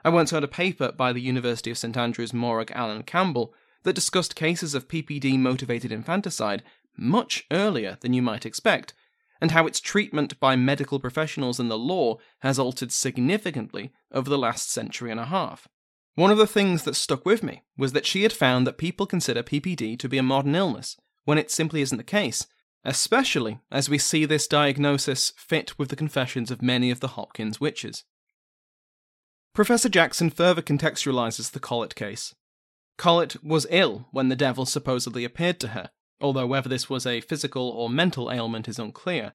I 0.03 0.09
once 0.09 0.31
heard 0.31 0.43
a 0.43 0.47
paper 0.47 0.91
by 0.91 1.13
the 1.13 1.21
University 1.21 1.69
of 1.69 1.77
St 1.77 1.95
Andrews 1.95 2.33
Morag 2.33 2.71
Alan 2.73 3.03
Campbell 3.03 3.53
that 3.83 3.93
discussed 3.93 4.35
cases 4.35 4.73
of 4.73 4.87
PPD 4.87 5.37
motivated 5.37 5.91
infanticide 5.91 6.63
much 6.97 7.45
earlier 7.51 7.97
than 8.01 8.13
you 8.13 8.21
might 8.21 8.45
expect, 8.45 8.93
and 9.39 9.51
how 9.51 9.65
its 9.65 9.79
treatment 9.79 10.39
by 10.39 10.55
medical 10.55 10.99
professionals 10.99 11.59
and 11.59 11.69
the 11.69 11.77
law 11.77 12.17
has 12.39 12.59
altered 12.59 12.91
significantly 12.91 13.91
over 14.11 14.29
the 14.29 14.37
last 14.37 14.69
century 14.71 15.11
and 15.11 15.19
a 15.19 15.25
half. 15.25 15.67
One 16.15 16.31
of 16.31 16.37
the 16.37 16.47
things 16.47 16.83
that 16.83 16.95
stuck 16.95 17.25
with 17.25 17.41
me 17.41 17.63
was 17.77 17.93
that 17.93 18.05
she 18.05 18.23
had 18.23 18.33
found 18.33 18.67
that 18.67 18.77
people 18.77 19.05
consider 19.05 19.43
PPD 19.43 19.97
to 19.97 20.09
be 20.09 20.17
a 20.17 20.23
modern 20.23 20.55
illness, 20.55 20.97
when 21.23 21.37
it 21.37 21.51
simply 21.51 21.81
isn't 21.81 21.97
the 21.97 22.03
case, 22.03 22.47
especially 22.83 23.59
as 23.71 23.89
we 23.89 23.97
see 23.97 24.25
this 24.25 24.47
diagnosis 24.47 25.31
fit 25.37 25.77
with 25.79 25.89
the 25.89 25.95
confessions 25.95 26.51
of 26.51 26.61
many 26.61 26.91
of 26.91 26.99
the 26.99 27.09
Hopkins 27.09 27.61
witches. 27.61 28.03
Professor 29.53 29.89
Jackson 29.89 30.29
further 30.29 30.61
contextualizes 30.61 31.51
the 31.51 31.59
Collett 31.59 31.95
case. 31.95 32.33
Collett 32.97 33.43
was 33.43 33.67
ill 33.69 34.07
when 34.11 34.29
the 34.29 34.35
devil 34.35 34.65
supposedly 34.65 35.23
appeared 35.23 35.59
to 35.59 35.69
her, 35.69 35.91
although 36.19 36.47
whether 36.47 36.69
this 36.69 36.89
was 36.89 37.05
a 37.05 37.21
physical 37.21 37.69
or 37.69 37.89
mental 37.89 38.31
ailment 38.31 38.67
is 38.67 38.79
unclear. 38.79 39.33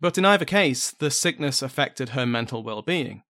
But 0.00 0.16
in 0.16 0.24
either 0.24 0.44
case, 0.44 0.90
the 0.90 1.10
sickness 1.10 1.60
affected 1.60 2.10
her 2.10 2.24
mental 2.24 2.62
well 2.62 2.82
being. 2.82 3.22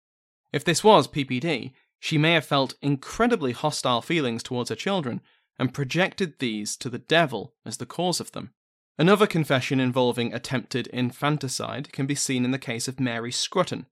If 0.52 0.64
this 0.64 0.84
was 0.84 1.08
PPD, 1.08 1.72
she 2.00 2.18
may 2.18 2.32
have 2.32 2.46
felt 2.46 2.74
incredibly 2.80 3.52
hostile 3.52 4.02
feelings 4.02 4.42
towards 4.42 4.70
her 4.70 4.76
children 4.76 5.20
and 5.58 5.74
projected 5.74 6.38
these 6.38 6.76
to 6.78 6.88
the 6.88 6.98
devil 6.98 7.54
as 7.64 7.76
the 7.76 7.86
cause 7.86 8.18
of 8.18 8.32
them. 8.32 8.52
Another 8.98 9.26
confession 9.26 9.78
involving 9.78 10.34
attempted 10.34 10.86
infanticide 10.88 11.92
can 11.92 12.06
be 12.06 12.14
seen 12.14 12.44
in 12.44 12.50
the 12.50 12.58
case 12.58 12.88
of 12.88 12.98
Mary 12.98 13.30
Scrutton. 13.30 13.86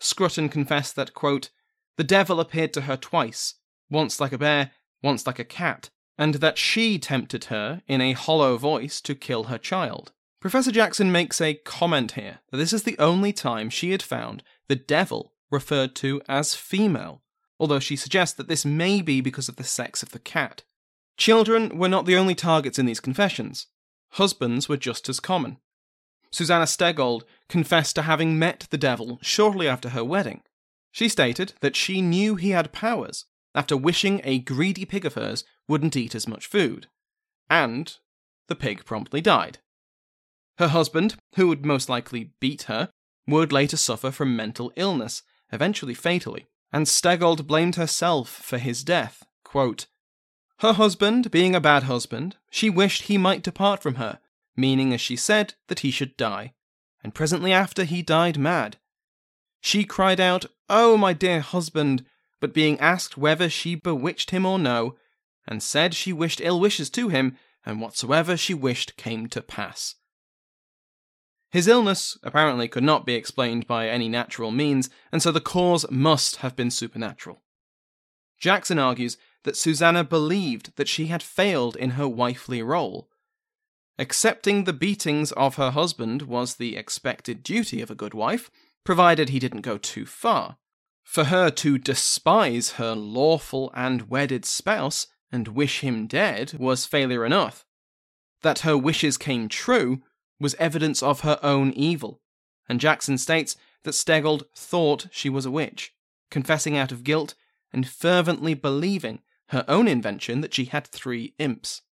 Scrutton 0.00 0.48
confessed 0.48 0.96
that, 0.96 1.14
quote, 1.14 1.50
the 1.96 2.04
devil 2.04 2.38
appeared 2.38 2.72
to 2.74 2.82
her 2.82 2.96
twice, 2.96 3.54
once 3.90 4.20
like 4.20 4.32
a 4.32 4.38
bear, 4.38 4.72
once 5.02 5.26
like 5.26 5.38
a 5.38 5.44
cat, 5.44 5.90
and 6.16 6.34
that 6.34 6.58
she 6.58 6.98
tempted 6.98 7.44
her 7.44 7.82
in 7.86 8.00
a 8.00 8.12
hollow 8.12 8.56
voice 8.56 9.00
to 9.00 9.14
kill 9.14 9.44
her 9.44 9.58
child. 9.58 10.12
Professor 10.40 10.70
Jackson 10.70 11.10
makes 11.10 11.40
a 11.40 11.54
comment 11.54 12.12
here 12.12 12.38
that 12.50 12.58
this 12.58 12.72
is 12.72 12.84
the 12.84 12.98
only 12.98 13.32
time 13.32 13.70
she 13.70 13.90
had 13.90 14.02
found 14.02 14.42
the 14.68 14.76
devil 14.76 15.32
referred 15.50 15.96
to 15.96 16.20
as 16.28 16.54
female, 16.54 17.22
although 17.58 17.80
she 17.80 17.96
suggests 17.96 18.36
that 18.36 18.48
this 18.48 18.64
may 18.64 19.00
be 19.02 19.20
because 19.20 19.48
of 19.48 19.56
the 19.56 19.64
sex 19.64 20.02
of 20.02 20.10
the 20.10 20.18
cat. 20.18 20.62
Children 21.16 21.76
were 21.78 21.88
not 21.88 22.06
the 22.06 22.16
only 22.16 22.34
targets 22.34 22.78
in 22.78 22.86
these 22.86 23.00
confessions. 23.00 23.66
Husbands 24.12 24.68
were 24.68 24.76
just 24.76 25.08
as 25.08 25.20
common. 25.20 25.58
Susanna 26.30 26.64
Stegold 26.64 27.22
confessed 27.48 27.94
to 27.96 28.02
having 28.02 28.38
met 28.38 28.66
the 28.70 28.78
devil 28.78 29.18
shortly 29.22 29.66
after 29.66 29.90
her 29.90 30.04
wedding. 30.04 30.42
She 30.92 31.08
stated 31.08 31.54
that 31.60 31.76
she 31.76 32.00
knew 32.00 32.36
he 32.36 32.50
had 32.50 32.72
powers 32.72 33.24
after 33.54 33.76
wishing 33.76 34.20
a 34.24 34.38
greedy 34.38 34.84
pig 34.84 35.04
of 35.04 35.14
hers 35.14 35.44
wouldn't 35.66 35.96
eat 35.96 36.14
as 36.14 36.28
much 36.28 36.46
food. 36.46 36.86
And 37.50 37.96
the 38.46 38.54
pig 38.54 38.84
promptly 38.84 39.20
died. 39.20 39.58
Her 40.58 40.68
husband, 40.68 41.16
who 41.36 41.48
would 41.48 41.64
most 41.64 41.88
likely 41.88 42.32
beat 42.40 42.62
her, 42.62 42.90
would 43.26 43.52
later 43.52 43.76
suffer 43.76 44.10
from 44.10 44.36
mental 44.36 44.72
illness, 44.76 45.22
eventually 45.52 45.94
fatally, 45.94 46.46
and 46.72 46.86
Stegold 46.86 47.46
blamed 47.46 47.76
herself 47.76 48.28
for 48.28 48.58
his 48.58 48.84
death. 48.84 49.24
Quote, 49.44 49.86
her 50.60 50.72
husband, 50.72 51.30
being 51.30 51.54
a 51.54 51.60
bad 51.60 51.84
husband, 51.84 52.36
she 52.50 52.68
wished 52.68 53.02
he 53.02 53.16
might 53.16 53.44
depart 53.44 53.80
from 53.80 53.94
her, 53.94 54.18
meaning, 54.56 54.92
as 54.92 55.00
she 55.00 55.14
said, 55.14 55.54
that 55.68 55.80
he 55.80 55.92
should 55.92 56.16
die. 56.16 56.52
And 57.02 57.14
presently 57.14 57.52
after 57.52 57.84
he 57.84 58.02
died 58.02 58.36
mad. 58.36 58.76
She 59.60 59.84
cried 59.84 60.18
out, 60.18 60.46
Oh, 60.68 60.96
my 60.96 61.12
dear 61.12 61.40
husband, 61.40 62.04
but 62.40 62.54
being 62.54 62.78
asked 62.80 63.16
whether 63.16 63.48
she 63.48 63.76
bewitched 63.76 64.30
him 64.30 64.44
or 64.44 64.58
no, 64.58 64.96
and 65.46 65.62
said 65.62 65.94
she 65.94 66.12
wished 66.12 66.40
ill 66.40 66.58
wishes 66.58 66.90
to 66.90 67.08
him, 67.08 67.38
and 67.64 67.80
whatsoever 67.80 68.36
she 68.36 68.52
wished 68.52 68.96
came 68.96 69.28
to 69.28 69.40
pass. 69.40 69.94
His 71.50 71.66
illness 71.66 72.18
apparently 72.22 72.68
could 72.68 72.82
not 72.82 73.06
be 73.06 73.14
explained 73.14 73.66
by 73.66 73.88
any 73.88 74.08
natural 74.08 74.50
means, 74.50 74.90
and 75.10 75.22
so 75.22 75.32
the 75.32 75.40
cause 75.40 75.86
must 75.90 76.36
have 76.36 76.54
been 76.54 76.70
supernatural. 76.70 77.42
Jackson 78.38 78.78
argues 78.78 79.16
that 79.44 79.56
Susanna 79.56 80.04
believed 80.04 80.76
that 80.76 80.88
she 80.88 81.06
had 81.06 81.22
failed 81.22 81.74
in 81.76 81.90
her 81.90 82.06
wifely 82.06 82.62
role. 82.62 83.08
Accepting 83.98 84.64
the 84.64 84.72
beatings 84.72 85.32
of 85.32 85.56
her 85.56 85.70
husband 85.70 86.22
was 86.22 86.56
the 86.56 86.76
expected 86.76 87.42
duty 87.42 87.80
of 87.80 87.90
a 87.90 87.96
good 87.96 88.14
wife, 88.14 88.50
provided 88.84 89.28
he 89.28 89.38
didn't 89.38 89.62
go 89.62 89.78
too 89.78 90.06
far. 90.06 90.58
For 91.02 91.24
her 91.24 91.50
to 91.50 91.78
despise 91.78 92.72
her 92.72 92.94
lawful 92.94 93.72
and 93.74 94.10
wedded 94.10 94.44
spouse 94.44 95.06
and 95.32 95.48
wish 95.48 95.80
him 95.80 96.06
dead 96.06 96.52
was 96.58 96.86
failure 96.86 97.24
enough. 97.24 97.64
That 98.42 98.60
her 98.60 98.76
wishes 98.76 99.16
came 99.16 99.48
true 99.48 100.02
was 100.40 100.54
evidence 100.54 101.02
of 101.02 101.20
her 101.20 101.38
own 101.42 101.72
evil, 101.72 102.20
and 102.68 102.80
Jackson 102.80 103.18
states 103.18 103.56
that 103.84 103.94
Steggold 103.94 104.44
thought 104.54 105.08
she 105.10 105.28
was 105.28 105.46
a 105.46 105.50
witch, 105.50 105.92
confessing 106.30 106.76
out 106.76 106.92
of 106.92 107.04
guilt 107.04 107.34
and 107.72 107.88
fervently 107.88 108.54
believing 108.54 109.20
her 109.48 109.64
own 109.68 109.88
invention 109.88 110.40
that 110.40 110.54
she 110.54 110.66
had 110.66 110.86
three 110.86 111.34
imps. 111.38 111.82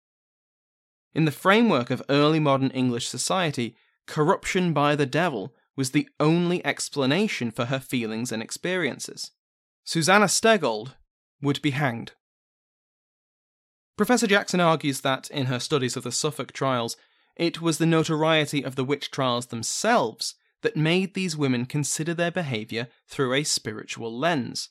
In 1.14 1.24
the 1.24 1.32
framework 1.32 1.90
of 1.90 2.02
early 2.08 2.38
modern 2.38 2.70
English 2.70 3.08
society, 3.08 3.76
corruption 4.06 4.72
by 4.72 4.94
the 4.94 5.06
devil 5.06 5.54
was 5.74 5.90
the 5.90 6.08
only 6.20 6.64
explanation 6.64 7.50
for 7.50 7.66
her 7.66 7.80
feelings 7.80 8.32
and 8.32 8.42
experiences. 8.42 9.32
Susanna 9.84 10.26
Steggold 10.26 10.94
would 11.40 11.62
be 11.62 11.70
hanged. 11.70 12.12
Professor 13.96 14.26
Jackson 14.26 14.60
argues 14.60 15.00
that, 15.00 15.30
in 15.30 15.46
her 15.46 15.58
studies 15.58 15.96
of 15.96 16.02
the 16.02 16.12
Suffolk 16.12 16.52
trials, 16.52 16.96
it 17.36 17.60
was 17.60 17.78
the 17.78 17.86
notoriety 17.86 18.64
of 18.64 18.76
the 18.76 18.84
witch 18.84 19.10
trials 19.10 19.46
themselves 19.46 20.34
that 20.62 20.76
made 20.76 21.14
these 21.14 21.36
women 21.36 21.66
consider 21.66 22.14
their 22.14 22.30
behaviour 22.30 22.88
through 23.06 23.34
a 23.34 23.44
spiritual 23.44 24.16
lens. 24.16 24.70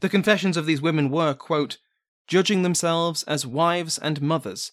The 0.00 0.08
confessions 0.08 0.56
of 0.56 0.66
these 0.66 0.82
women 0.82 1.10
were, 1.10 1.32
quote, 1.34 1.78
judging 2.26 2.62
themselves 2.62 3.22
as 3.24 3.46
wives 3.46 3.98
and 3.98 4.20
mothers. 4.20 4.72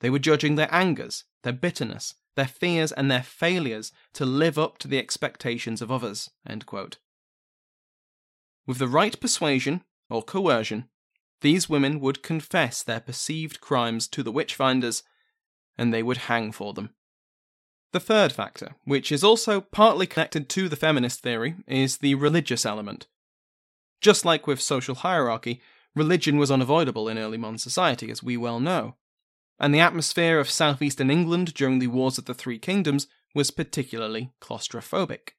They 0.00 0.10
were 0.10 0.18
judging 0.18 0.54
their 0.54 0.72
angers, 0.72 1.24
their 1.42 1.52
bitterness, 1.52 2.14
their 2.36 2.46
fears, 2.46 2.92
and 2.92 3.10
their 3.10 3.22
failures 3.22 3.92
to 4.14 4.24
live 4.24 4.58
up 4.58 4.78
to 4.78 4.88
the 4.88 4.98
expectations 4.98 5.82
of 5.82 5.90
others. 5.90 6.30
With 8.66 8.78
the 8.78 8.88
right 8.88 9.20
persuasion 9.20 9.82
or 10.08 10.22
coercion, 10.22 10.88
these 11.40 11.68
women 11.68 12.00
would 12.00 12.22
confess 12.22 12.82
their 12.82 13.00
perceived 13.00 13.60
crimes 13.60 14.06
to 14.08 14.22
the 14.22 14.32
witch 14.32 14.54
finders 14.54 15.02
and 15.80 15.94
they 15.94 16.02
would 16.02 16.18
hang 16.28 16.52
for 16.52 16.74
them. 16.74 16.90
The 17.92 18.00
third 18.00 18.32
factor, 18.32 18.76
which 18.84 19.10
is 19.10 19.24
also 19.24 19.62
partly 19.62 20.06
connected 20.06 20.48
to 20.50 20.68
the 20.68 20.76
feminist 20.76 21.22
theory, 21.22 21.54
is 21.66 21.98
the 21.98 22.14
religious 22.14 22.66
element. 22.66 23.08
Just 24.02 24.24
like 24.24 24.46
with 24.46 24.60
social 24.60 24.96
hierarchy, 24.96 25.60
religion 25.96 26.36
was 26.36 26.50
unavoidable 26.50 27.08
in 27.08 27.18
early 27.18 27.38
modern 27.38 27.58
society, 27.58 28.10
as 28.10 28.22
we 28.22 28.36
well 28.36 28.60
know. 28.60 28.96
And 29.58 29.74
the 29.74 29.80
atmosphere 29.80 30.38
of 30.38 30.50
southeastern 30.50 31.10
England 31.10 31.54
during 31.54 31.78
the 31.78 31.88
Wars 31.88 32.18
of 32.18 32.26
the 32.26 32.34
Three 32.34 32.58
Kingdoms 32.58 33.06
was 33.34 33.50
particularly 33.50 34.32
claustrophobic. 34.40 35.30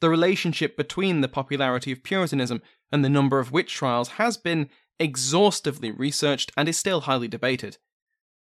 The 0.00 0.10
relationship 0.10 0.78
between 0.78 1.20
the 1.20 1.28
popularity 1.28 1.92
of 1.92 2.02
Puritanism 2.02 2.62
and 2.90 3.04
the 3.04 3.10
number 3.10 3.38
of 3.38 3.52
witch 3.52 3.74
trials 3.74 4.08
has 4.10 4.38
been 4.38 4.70
exhaustively 4.98 5.90
researched 5.90 6.52
and 6.56 6.68
is 6.68 6.78
still 6.78 7.02
highly 7.02 7.28
debated. 7.28 7.76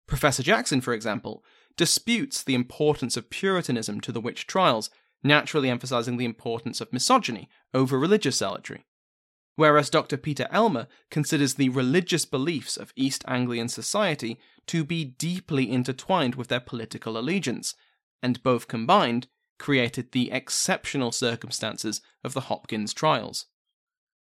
Professor 0.09 0.43
Jackson, 0.43 0.81
for 0.81 0.93
example, 0.93 1.43
disputes 1.77 2.43
the 2.43 2.55
importance 2.55 3.15
of 3.15 3.29
Puritanism 3.29 4.01
to 4.01 4.11
the 4.11 4.19
witch 4.19 4.47
trials, 4.47 4.89
naturally 5.23 5.69
emphasizing 5.69 6.17
the 6.17 6.25
importance 6.25 6.81
of 6.81 6.91
misogyny 6.91 7.47
over 7.73 7.97
religious 7.97 8.37
zealotry. 8.37 8.85
Whereas 9.55 9.89
Dr. 9.89 10.17
Peter 10.17 10.47
Elmer 10.51 10.87
considers 11.11 11.55
the 11.55 11.69
religious 11.69 12.25
beliefs 12.25 12.75
of 12.75 12.93
East 12.95 13.23
Anglian 13.27 13.67
society 13.67 14.39
to 14.67 14.83
be 14.83 15.05
deeply 15.05 15.69
intertwined 15.69 16.35
with 16.35 16.47
their 16.47 16.59
political 16.59 17.17
allegiance, 17.17 17.75
and 18.23 18.41
both 18.41 18.67
combined 18.67 19.27
created 19.59 20.11
the 20.11 20.31
exceptional 20.31 21.11
circumstances 21.11 22.01
of 22.23 22.33
the 22.33 22.41
Hopkins 22.41 22.93
trials. 22.93 23.45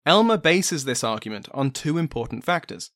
Elmer 0.04 0.36
bases 0.36 0.84
this 0.84 1.04
argument 1.04 1.48
on 1.54 1.70
two 1.70 1.96
important 1.96 2.44
factors. 2.44 2.90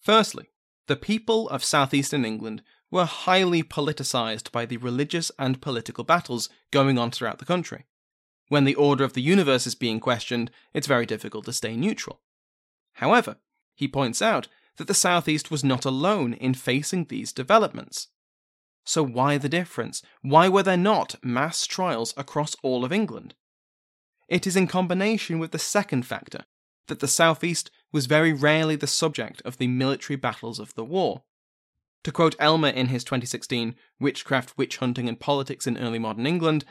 Firstly, 0.00 0.49
the 0.90 0.96
people 0.96 1.48
of 1.50 1.62
southeastern 1.62 2.24
England 2.24 2.62
were 2.90 3.04
highly 3.04 3.62
politicised 3.62 4.50
by 4.50 4.66
the 4.66 4.76
religious 4.76 5.30
and 5.38 5.62
political 5.62 6.02
battles 6.02 6.48
going 6.72 6.98
on 6.98 7.12
throughout 7.12 7.38
the 7.38 7.44
country. 7.44 7.86
When 8.48 8.64
the 8.64 8.74
order 8.74 9.04
of 9.04 9.12
the 9.12 9.22
universe 9.22 9.68
is 9.68 9.76
being 9.76 10.00
questioned, 10.00 10.50
it's 10.74 10.88
very 10.88 11.06
difficult 11.06 11.44
to 11.44 11.52
stay 11.52 11.76
neutral. 11.76 12.22
However, 12.94 13.36
he 13.76 13.86
points 13.86 14.20
out 14.20 14.48
that 14.78 14.88
the 14.88 14.92
southeast 14.92 15.48
was 15.48 15.62
not 15.62 15.84
alone 15.84 16.32
in 16.32 16.54
facing 16.54 17.04
these 17.04 17.32
developments. 17.32 18.08
So 18.84 19.04
why 19.04 19.38
the 19.38 19.48
difference? 19.48 20.02
Why 20.22 20.48
were 20.48 20.64
there 20.64 20.76
not 20.76 21.14
mass 21.22 21.66
trials 21.66 22.12
across 22.16 22.56
all 22.64 22.84
of 22.84 22.92
England? 22.92 23.36
It 24.26 24.44
is 24.44 24.56
in 24.56 24.66
combination 24.66 25.38
with 25.38 25.52
the 25.52 25.58
second 25.60 26.04
factor, 26.04 26.46
that 26.88 26.98
the 26.98 27.06
southeast 27.06 27.70
was 27.92 28.06
very 28.06 28.32
rarely 28.32 28.76
the 28.76 28.86
subject 28.86 29.42
of 29.44 29.58
the 29.58 29.66
military 29.66 30.16
battles 30.16 30.58
of 30.58 30.74
the 30.74 30.84
war. 30.84 31.22
To 32.04 32.12
quote 32.12 32.36
Elmer 32.38 32.68
in 32.68 32.86
his 32.86 33.04
2016 33.04 33.74
Witchcraft, 33.98 34.56
Witch 34.56 34.78
Hunting 34.78 35.08
and 35.08 35.20
Politics 35.20 35.66
in 35.66 35.76
Early 35.76 35.98
Modern 35.98 36.26
England, 36.26 36.64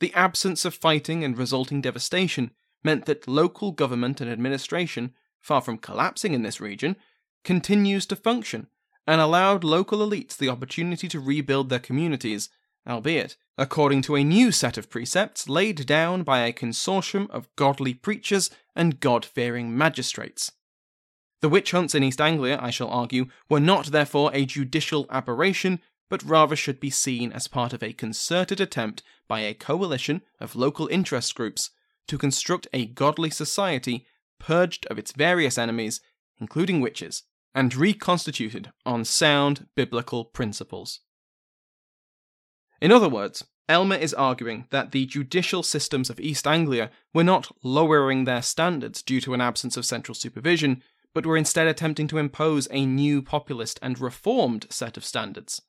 the 0.00 0.12
absence 0.14 0.64
of 0.64 0.74
fighting 0.74 1.24
and 1.24 1.38
resulting 1.38 1.80
devastation 1.80 2.50
meant 2.82 3.06
that 3.06 3.26
local 3.26 3.72
government 3.72 4.20
and 4.20 4.30
administration, 4.30 5.14
far 5.40 5.62
from 5.62 5.78
collapsing 5.78 6.34
in 6.34 6.42
this 6.42 6.60
region, 6.60 6.96
continues 7.44 8.04
to 8.06 8.16
function 8.16 8.66
and 9.06 9.20
allowed 9.20 9.64
local 9.64 9.98
elites 9.98 10.36
the 10.36 10.48
opportunity 10.48 11.08
to 11.08 11.20
rebuild 11.20 11.68
their 11.68 11.78
communities, 11.78 12.50
albeit 12.86 13.36
according 13.56 14.02
to 14.02 14.16
a 14.16 14.24
new 14.24 14.50
set 14.50 14.76
of 14.76 14.90
precepts 14.90 15.48
laid 15.48 15.86
down 15.86 16.22
by 16.22 16.40
a 16.40 16.52
consortium 16.52 17.30
of 17.30 17.54
godly 17.56 17.94
preachers 17.94 18.50
and 18.74 19.00
God 19.00 19.24
fearing 19.24 19.76
magistrates. 19.76 20.52
The 21.44 21.50
witch 21.50 21.72
hunts 21.72 21.94
in 21.94 22.02
East 22.02 22.22
Anglia, 22.22 22.58
I 22.58 22.70
shall 22.70 22.88
argue, 22.88 23.26
were 23.50 23.60
not 23.60 23.88
therefore 23.88 24.30
a 24.32 24.46
judicial 24.46 25.06
aberration, 25.10 25.78
but 26.08 26.22
rather 26.22 26.56
should 26.56 26.80
be 26.80 26.88
seen 26.88 27.32
as 27.32 27.48
part 27.48 27.74
of 27.74 27.82
a 27.82 27.92
concerted 27.92 28.62
attempt 28.62 29.02
by 29.28 29.40
a 29.40 29.52
coalition 29.52 30.22
of 30.40 30.56
local 30.56 30.86
interest 30.86 31.34
groups 31.34 31.68
to 32.08 32.16
construct 32.16 32.66
a 32.72 32.86
godly 32.86 33.28
society 33.28 34.06
purged 34.40 34.86
of 34.86 34.98
its 34.98 35.12
various 35.12 35.58
enemies, 35.58 36.00
including 36.38 36.80
witches, 36.80 37.24
and 37.54 37.76
reconstituted 37.76 38.72
on 38.86 39.04
sound 39.04 39.66
biblical 39.74 40.24
principles. 40.24 41.00
In 42.80 42.90
other 42.90 43.10
words, 43.10 43.44
Elmer 43.68 43.96
is 43.96 44.14
arguing 44.14 44.66
that 44.70 44.92
the 44.92 45.04
judicial 45.04 45.62
systems 45.62 46.08
of 46.08 46.18
East 46.18 46.46
Anglia 46.46 46.90
were 47.12 47.22
not 47.22 47.54
lowering 47.62 48.24
their 48.24 48.40
standards 48.40 49.02
due 49.02 49.20
to 49.20 49.34
an 49.34 49.42
absence 49.42 49.76
of 49.76 49.84
central 49.84 50.14
supervision, 50.14 50.82
but 51.14 51.24
were 51.24 51.36
instead 51.36 51.66
attempting 51.66 52.08
to 52.08 52.18
impose 52.18 52.68
a 52.70 52.84
new 52.84 53.22
populist 53.22 53.78
and 53.80 54.00
reformed 54.00 54.66
set 54.68 54.96
of 54.96 55.04
standards. 55.04 55.62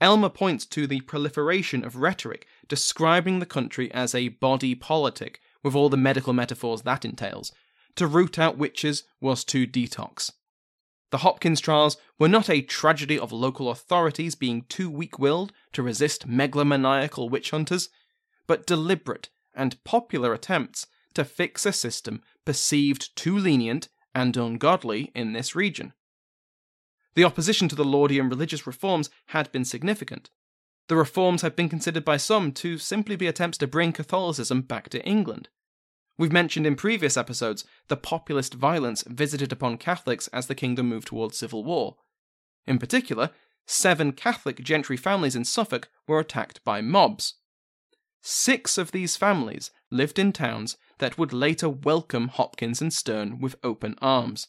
Elmer 0.00 0.28
points 0.28 0.66
to 0.66 0.86
the 0.86 1.00
proliferation 1.00 1.84
of 1.84 1.96
rhetoric 1.96 2.46
describing 2.68 3.38
the 3.38 3.46
country 3.46 3.92
as 3.92 4.14
a 4.14 4.28
body 4.28 4.74
politic, 4.74 5.40
with 5.62 5.74
all 5.74 5.88
the 5.88 5.96
medical 5.96 6.32
metaphors 6.32 6.82
that 6.82 7.04
entails. 7.04 7.52
To 7.96 8.06
root 8.06 8.38
out 8.38 8.58
witches 8.58 9.04
was 9.20 9.44
to 9.44 9.66
detox. 9.66 10.30
The 11.10 11.18
Hopkins 11.18 11.60
trials 11.60 11.96
were 12.18 12.28
not 12.28 12.50
a 12.50 12.60
tragedy 12.60 13.18
of 13.18 13.32
local 13.32 13.70
authorities 13.70 14.34
being 14.34 14.62
too 14.68 14.90
weak 14.90 15.18
willed 15.18 15.52
to 15.72 15.82
resist 15.82 16.28
megalomaniacal 16.28 17.30
witch 17.30 17.50
hunters, 17.50 17.88
but 18.46 18.66
deliberate 18.66 19.30
and 19.54 19.82
popular 19.84 20.34
attempts 20.34 20.86
to 21.14 21.24
fix 21.24 21.64
a 21.64 21.72
system 21.72 22.20
perceived 22.44 23.16
too 23.16 23.38
lenient 23.38 23.88
and 24.14 24.36
ungodly 24.36 25.10
in 25.14 25.32
this 25.32 25.54
region. 25.54 25.92
The 27.14 27.24
opposition 27.24 27.68
to 27.68 27.76
the 27.76 27.84
Laudian 27.84 28.28
religious 28.28 28.66
reforms 28.66 29.10
had 29.26 29.50
been 29.52 29.64
significant. 29.64 30.30
The 30.88 30.96
reforms 30.96 31.42
had 31.42 31.56
been 31.56 31.68
considered 31.68 32.04
by 32.04 32.16
some 32.18 32.52
to 32.52 32.76
simply 32.78 33.16
be 33.16 33.26
attempts 33.26 33.58
to 33.58 33.66
bring 33.66 33.92
Catholicism 33.92 34.62
back 34.62 34.88
to 34.90 35.04
England. 35.04 35.48
We've 36.18 36.32
mentioned 36.32 36.66
in 36.66 36.76
previous 36.76 37.16
episodes 37.16 37.64
the 37.88 37.96
populist 37.96 38.54
violence 38.54 39.02
visited 39.06 39.50
upon 39.50 39.78
Catholics 39.78 40.28
as 40.28 40.46
the 40.46 40.54
kingdom 40.54 40.88
moved 40.88 41.08
towards 41.08 41.38
civil 41.38 41.64
war. 41.64 41.96
In 42.66 42.78
particular, 42.78 43.30
seven 43.66 44.12
Catholic 44.12 44.62
gentry 44.62 44.96
families 44.96 45.34
in 45.34 45.44
Suffolk 45.44 45.88
were 46.06 46.20
attacked 46.20 46.62
by 46.64 46.80
mobs. 46.80 47.34
Six 48.20 48.78
of 48.78 48.92
these 48.92 49.16
families 49.16 49.70
lived 49.90 50.18
in 50.18 50.32
towns 50.32 50.76
that 50.98 51.18
would 51.18 51.32
later 51.32 51.68
welcome 51.68 52.28
Hopkins 52.28 52.80
and 52.80 52.90
Stearne 52.90 53.40
with 53.40 53.56
open 53.62 53.96
arms. 54.00 54.48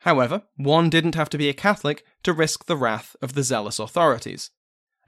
However, 0.00 0.42
one 0.56 0.90
didn't 0.90 1.14
have 1.14 1.30
to 1.30 1.38
be 1.38 1.48
a 1.48 1.54
Catholic 1.54 2.04
to 2.24 2.32
risk 2.32 2.66
the 2.66 2.76
wrath 2.76 3.16
of 3.22 3.34
the 3.34 3.42
zealous 3.42 3.78
authorities. 3.78 4.50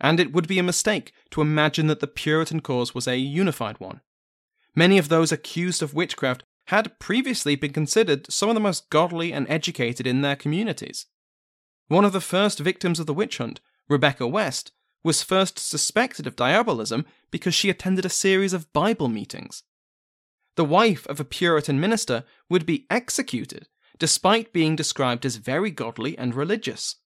and 0.01 0.21
it 0.21 0.33
would 0.33 0.47
be 0.47 0.59
a 0.59 0.63
mistake 0.63 1.13
to 1.31 1.41
imagine 1.41 1.87
that 1.87 2.01
the 2.01 2.07
Puritan 2.07 2.61
cause 2.61 2.95
was 2.95 3.09
a 3.09 3.17
unified 3.19 3.79
one. 3.81 4.01
Many 4.75 4.99
of 4.99 5.09
those 5.09 5.33
accused 5.33 5.83
of 5.83 5.95
witchcraft 5.95 6.45
had 6.67 6.99
previously 6.99 7.57
been 7.57 7.73
considered 7.73 8.31
some 8.31 8.49
of 8.49 8.55
the 8.55 8.61
most 8.61 8.91
godly 8.91 9.33
and 9.33 9.47
educated 9.49 10.07
in 10.07 10.21
their 10.21 10.37
communities. 10.37 11.07
One 11.89 12.05
of 12.05 12.13
the 12.13 12.21
first 12.21 12.59
victims 12.59 12.99
of 12.99 13.07
the 13.07 13.15
witch 13.15 13.39
hunt, 13.39 13.61
Rebecca 13.89 14.27
West, 14.27 14.73
was 15.05 15.23
first 15.23 15.59
suspected 15.59 16.27
of 16.27 16.35
diabolism 16.35 17.07
because 17.31 17.55
she 17.55 17.71
attended 17.71 18.05
a 18.05 18.11
series 18.11 18.53
of 18.53 18.73
Bible 18.73 19.09
meetings. 19.09 19.63
The 20.57 20.65
wife 20.65 21.07
of 21.07 21.21
a 21.21 21.25
Puritan 21.25 21.79
minister 21.79 22.25
would 22.49 22.67
be 22.67 22.87
executed 22.91 23.69
despite 23.99 24.53
being 24.53 24.77
described 24.77 25.25
as 25.25 25.37
very 25.37 25.71
godly 25.71 26.19
and 26.19 26.35
religious. 26.35 26.97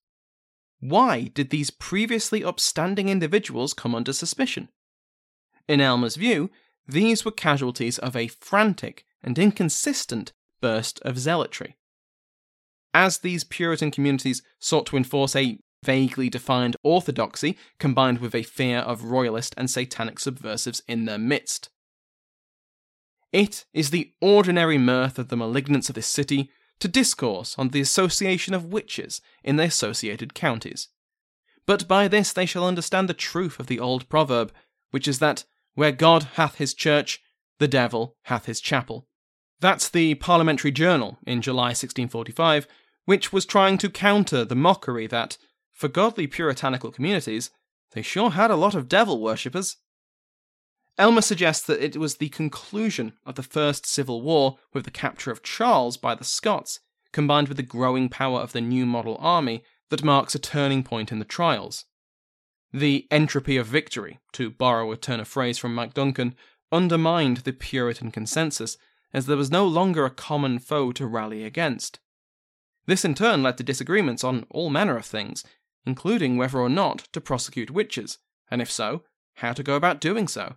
Why 0.80 1.30
did 1.34 1.50
these 1.50 1.70
previously 1.70 2.42
upstanding 2.42 3.08
individuals 3.08 3.74
come 3.74 3.94
under 3.94 4.12
suspicion? 4.12 4.68
In 5.68 5.80
Aylmer's 5.80 6.16
view, 6.16 6.50
these 6.88 7.24
were 7.24 7.30
casualties 7.30 7.98
of 7.98 8.16
a 8.16 8.28
frantic 8.28 9.04
and 9.22 9.38
inconsistent 9.38 10.32
burst 10.60 10.98
of 11.02 11.18
zealotry. 11.18 11.76
As 12.92 13.18
these 13.18 13.44
Puritan 13.44 13.90
communities 13.90 14.42
sought 14.58 14.86
to 14.86 14.96
enforce 14.96 15.36
a 15.36 15.58
vaguely 15.84 16.28
defined 16.28 16.76
orthodoxy 16.82 17.56
combined 17.78 18.18
with 18.18 18.34
a 18.34 18.42
fear 18.42 18.78
of 18.78 19.04
royalist 19.04 19.54
and 19.56 19.70
satanic 19.70 20.18
subversives 20.18 20.82
in 20.88 21.04
their 21.04 21.18
midst. 21.18 21.70
It 23.32 23.64
is 23.72 23.90
the 23.90 24.12
ordinary 24.20 24.78
mirth 24.78 25.18
of 25.18 25.28
the 25.28 25.36
malignants 25.36 25.88
of 25.88 25.94
this 25.94 26.06
city 26.06 26.50
to 26.80 26.88
discourse 26.88 27.56
on 27.58 27.68
the 27.68 27.80
association 27.80 28.54
of 28.54 28.72
witches 28.72 29.20
in 29.44 29.56
the 29.56 29.64
associated 29.64 30.34
counties. 30.34 30.88
But 31.66 31.86
by 31.86 32.08
this 32.08 32.32
they 32.32 32.46
shall 32.46 32.66
understand 32.66 33.08
the 33.08 33.14
truth 33.14 33.60
of 33.60 33.66
the 33.66 33.78
old 33.78 34.08
proverb, 34.08 34.52
which 34.90 35.06
is 35.06 35.18
that 35.20 35.44
where 35.74 35.92
God 35.92 36.24
hath 36.34 36.56
his 36.56 36.74
church, 36.74 37.20
the 37.58 37.68
devil 37.68 38.16
hath 38.24 38.46
his 38.46 38.60
chapel. 38.60 39.06
That's 39.60 39.88
the 39.88 40.14
Parliamentary 40.16 40.72
Journal 40.72 41.18
in 41.26 41.42
July 41.42 41.68
1645, 41.68 42.66
which 43.04 43.32
was 43.32 43.44
trying 43.44 43.78
to 43.78 43.90
counter 43.90 44.44
the 44.44 44.56
mockery 44.56 45.06
that, 45.06 45.36
for 45.72 45.88
godly 45.88 46.26
puritanical 46.26 46.90
communities, 46.90 47.50
they 47.92 48.02
sure 48.02 48.30
had 48.30 48.50
a 48.50 48.56
lot 48.56 48.74
of 48.74 48.88
devil 48.88 49.20
worshippers. 49.20 49.76
Aylmer 50.98 51.22
suggests 51.22 51.64
that 51.66 51.82
it 51.82 51.96
was 51.96 52.16
the 52.16 52.28
conclusion 52.28 53.14
of 53.24 53.36
the 53.36 53.42
First 53.42 53.86
Civil 53.86 54.22
War 54.22 54.58
with 54.74 54.84
the 54.84 54.90
capture 54.90 55.30
of 55.30 55.42
Charles 55.42 55.96
by 55.96 56.14
the 56.14 56.24
Scots, 56.24 56.80
combined 57.12 57.48
with 57.48 57.56
the 57.56 57.62
growing 57.62 58.08
power 58.08 58.40
of 58.40 58.52
the 58.52 58.60
new 58.60 58.84
model 58.84 59.16
army, 59.18 59.64
that 59.88 60.04
marks 60.04 60.34
a 60.34 60.38
turning 60.38 60.82
point 60.82 61.10
in 61.10 61.18
the 61.18 61.24
trials. 61.24 61.84
The 62.72 63.06
entropy 63.10 63.56
of 63.56 63.66
victory, 63.66 64.20
to 64.32 64.50
borrow 64.50 64.92
a 64.92 64.96
turn 64.96 65.20
of 65.20 65.28
phrase 65.28 65.58
from 65.58 65.74
Mike 65.74 65.94
Duncan, 65.94 66.36
undermined 66.70 67.38
the 67.38 67.52
Puritan 67.52 68.10
consensus, 68.12 68.76
as 69.12 69.26
there 69.26 69.36
was 69.36 69.50
no 69.50 69.66
longer 69.66 70.04
a 70.04 70.10
common 70.10 70.58
foe 70.58 70.92
to 70.92 71.06
rally 71.06 71.44
against. 71.44 71.98
This 72.86 73.04
in 73.04 73.14
turn 73.14 73.42
led 73.42 73.56
to 73.58 73.64
disagreements 73.64 74.22
on 74.22 74.46
all 74.50 74.70
manner 74.70 74.96
of 74.96 75.06
things, 75.06 75.44
including 75.84 76.36
whether 76.36 76.58
or 76.58 76.68
not 76.68 77.08
to 77.12 77.20
prosecute 77.20 77.70
witches, 77.70 78.18
and 78.50 78.62
if 78.62 78.70
so, 78.70 79.02
how 79.34 79.52
to 79.52 79.62
go 79.62 79.74
about 79.74 80.00
doing 80.00 80.28
so. 80.28 80.56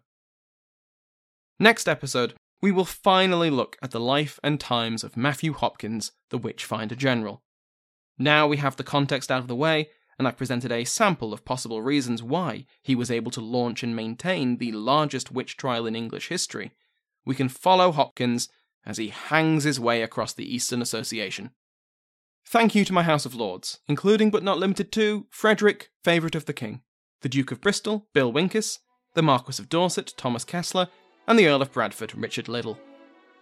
Next 1.60 1.88
episode, 1.88 2.34
we 2.62 2.72
will 2.72 2.86
finally 2.86 3.50
look 3.50 3.78
at 3.82 3.92
the 3.92 4.00
life 4.00 4.40
and 4.44 4.60
times 4.60 5.04
of 5.04 5.18
Matthew 5.18 5.54
Hopkins, 5.54 6.12
the 6.30 6.38
Witchfinder 6.38 6.96
General. 6.96 7.44
Now 8.18 8.48
we 8.48 8.58
have 8.58 8.76
the 8.76 8.84
context 8.84 9.32
out 9.32 9.42
of 9.42 9.48
the 9.48 9.56
way, 9.56 9.90
and 10.18 10.28
I've 10.28 10.38
presented 10.38 10.72
a 10.72 10.86
sample 10.86 11.34
of 11.34 11.46
possible 11.46 11.82
reasons 11.82 12.24
why 12.24 12.66
he 12.82 12.96
was 12.96 13.12
able 13.12 13.32
to 13.32 13.42
launch 13.42 13.84
and 13.84 13.96
maintain 13.96 14.58
the 14.58 14.72
largest 14.72 15.32
witch 15.32 15.58
trial 15.58 15.86
in 15.86 15.96
English 15.96 16.30
history. 16.30 16.72
We 17.26 17.36
can 17.36 17.50
follow 17.50 17.92
Hopkins 17.92 18.50
as 18.86 18.98
he 18.98 19.10
hangs 19.10 19.64
his 19.64 19.80
way 19.80 20.02
across 20.02 20.34
the 20.34 20.56
Eastern 20.56 20.82
Association. 20.82 21.52
Thank 22.46 22.76
you 22.76 22.86
to 22.86 22.94
my 22.94 23.04
House 23.04 23.26
of 23.26 23.36
Lords, 23.36 23.80
including 23.88 24.30
but 24.30 24.44
not 24.44 24.60
limited 24.60 24.92
to 24.94 25.28
Frederick, 25.30 25.90
favourite 26.04 26.36
of 26.36 26.46
the 26.46 26.54
King, 26.54 26.82
the 27.22 27.30
Duke 27.30 27.52
of 27.52 27.62
Bristol, 27.62 28.08
Bill 28.14 28.32
Winkus, 28.32 28.80
the 29.16 29.22
Marquis 29.22 29.62
of 29.62 29.70
Dorset, 29.70 30.14
Thomas 30.18 30.44
Kessler, 30.44 30.90
and 31.28 31.38
the 31.38 31.48
Earl 31.48 31.62
of 31.62 31.72
Bradford, 31.72 32.16
Richard 32.16 32.48
Liddell. 32.48 32.80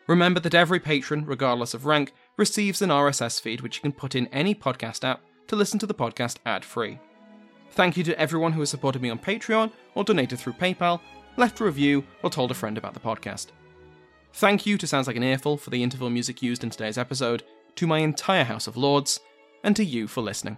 Remember 0.08 0.39
that 0.39 0.56
every 0.56 0.80
patron, 0.80 1.26
regardless 1.26 1.74
of 1.74 1.86
rank, 1.86 2.13
receives 2.38 2.82
an 2.82 2.89
RSS 2.89 3.39
feed 3.39 3.62
which 3.62 3.78
you 3.78 3.82
can 3.82 3.91
put 3.91 4.15
in 4.15 4.28
any 4.28 4.54
podcast 4.54 5.04
app 5.04 5.22
to 5.48 5.56
listen 5.56 5.80
to 5.80 5.86
the 5.86 5.94
podcast 5.94 6.38
ad 6.46 6.65
free. 6.65 7.00
Thank 7.72 7.96
you 7.96 8.04
to 8.04 8.20
everyone 8.20 8.52
who 8.52 8.60
has 8.60 8.70
supported 8.70 9.02
me 9.02 9.10
on 9.10 9.20
Patreon 9.20 9.72
or 9.96 10.04
donated 10.04 10.39
through 10.39 10.54
PayPal, 10.54 11.00
left 11.38 11.60
a 11.62 11.63
review, 11.63 12.04
or 12.24 12.30
told 12.30 12.52
a 12.52 12.56
friend 12.56 12.78
about 12.78 12.94
the 12.94 13.00
podcast. 13.00 13.48
Thank 14.34 14.65
you 14.65 14.78
to 14.78 14.88
Sounds 14.88 15.08
Like 15.08 15.15
an 15.15 15.24
Earful 15.24 15.58
for 15.58 15.70
the 15.70 15.84
interval 15.84 16.10
music 16.10 16.41
used 16.41 16.63
in 16.63 16.70
today's 16.70 16.98
episode, 16.98 17.44
to 17.76 17.88
my 17.88 18.00
entire 18.00 18.44
House 18.44 18.67
of 18.67 18.78
Lords, 18.78 19.20
and 19.63 19.76
to 19.76 19.86
you 19.86 20.08
for 20.08 20.22
listening. 20.22 20.58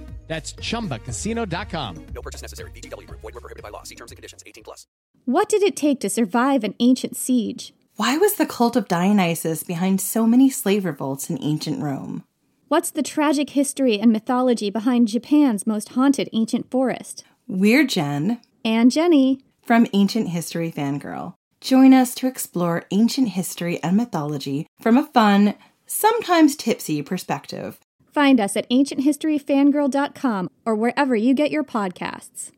That's 0.31 0.53
chumbacasino.com. 0.53 2.05
No 2.15 2.21
purchase 2.21 2.41
necessary. 2.41 2.71
VGW 2.71 3.05
Group. 3.05 3.19
Void 3.19 3.33
were 3.33 3.41
prohibited 3.41 3.63
by 3.63 3.67
law. 3.69 3.83
See 3.83 3.95
terms 3.95 4.11
and 4.11 4.15
conditions. 4.15 4.41
18 4.47 4.63
plus. 4.63 4.87
What 5.25 5.49
did 5.49 5.61
it 5.61 5.75
take 5.75 5.99
to 5.99 6.09
survive 6.09 6.63
an 6.63 6.73
ancient 6.79 7.17
siege? 7.17 7.73
Why 7.97 8.15
was 8.17 8.35
the 8.35 8.45
cult 8.45 8.77
of 8.77 8.87
Dionysus 8.87 9.63
behind 9.63 9.99
so 9.99 10.25
many 10.25 10.49
slave 10.49 10.85
revolts 10.85 11.29
in 11.29 11.37
ancient 11.43 11.83
Rome? 11.83 12.23
What's 12.69 12.91
the 12.91 13.03
tragic 13.03 13.49
history 13.49 13.99
and 13.99 14.13
mythology 14.13 14.69
behind 14.69 15.09
Japan's 15.09 15.67
most 15.67 15.89
haunted 15.89 16.29
ancient 16.31 16.71
forest? 16.71 17.25
We're 17.45 17.85
Jen 17.85 18.39
And 18.63 18.89
Jenny. 18.89 19.41
from 19.61 19.85
Ancient 19.91 20.29
History 20.29 20.71
Fangirl. 20.71 21.33
Join 21.59 21.93
us 21.93 22.15
to 22.15 22.27
explore 22.27 22.85
ancient 22.91 23.27
history 23.29 23.83
and 23.83 23.97
mythology 23.97 24.65
from 24.79 24.95
a 24.97 25.07
fun, 25.07 25.55
sometimes 25.85 26.55
tipsy 26.55 27.01
perspective. 27.01 27.81
Find 28.11 28.39
us 28.39 28.55
at 28.55 28.69
ancienthistoryfangirl.com 28.69 30.49
or 30.65 30.75
wherever 30.75 31.15
you 31.15 31.33
get 31.33 31.51
your 31.51 31.63
podcasts. 31.63 32.51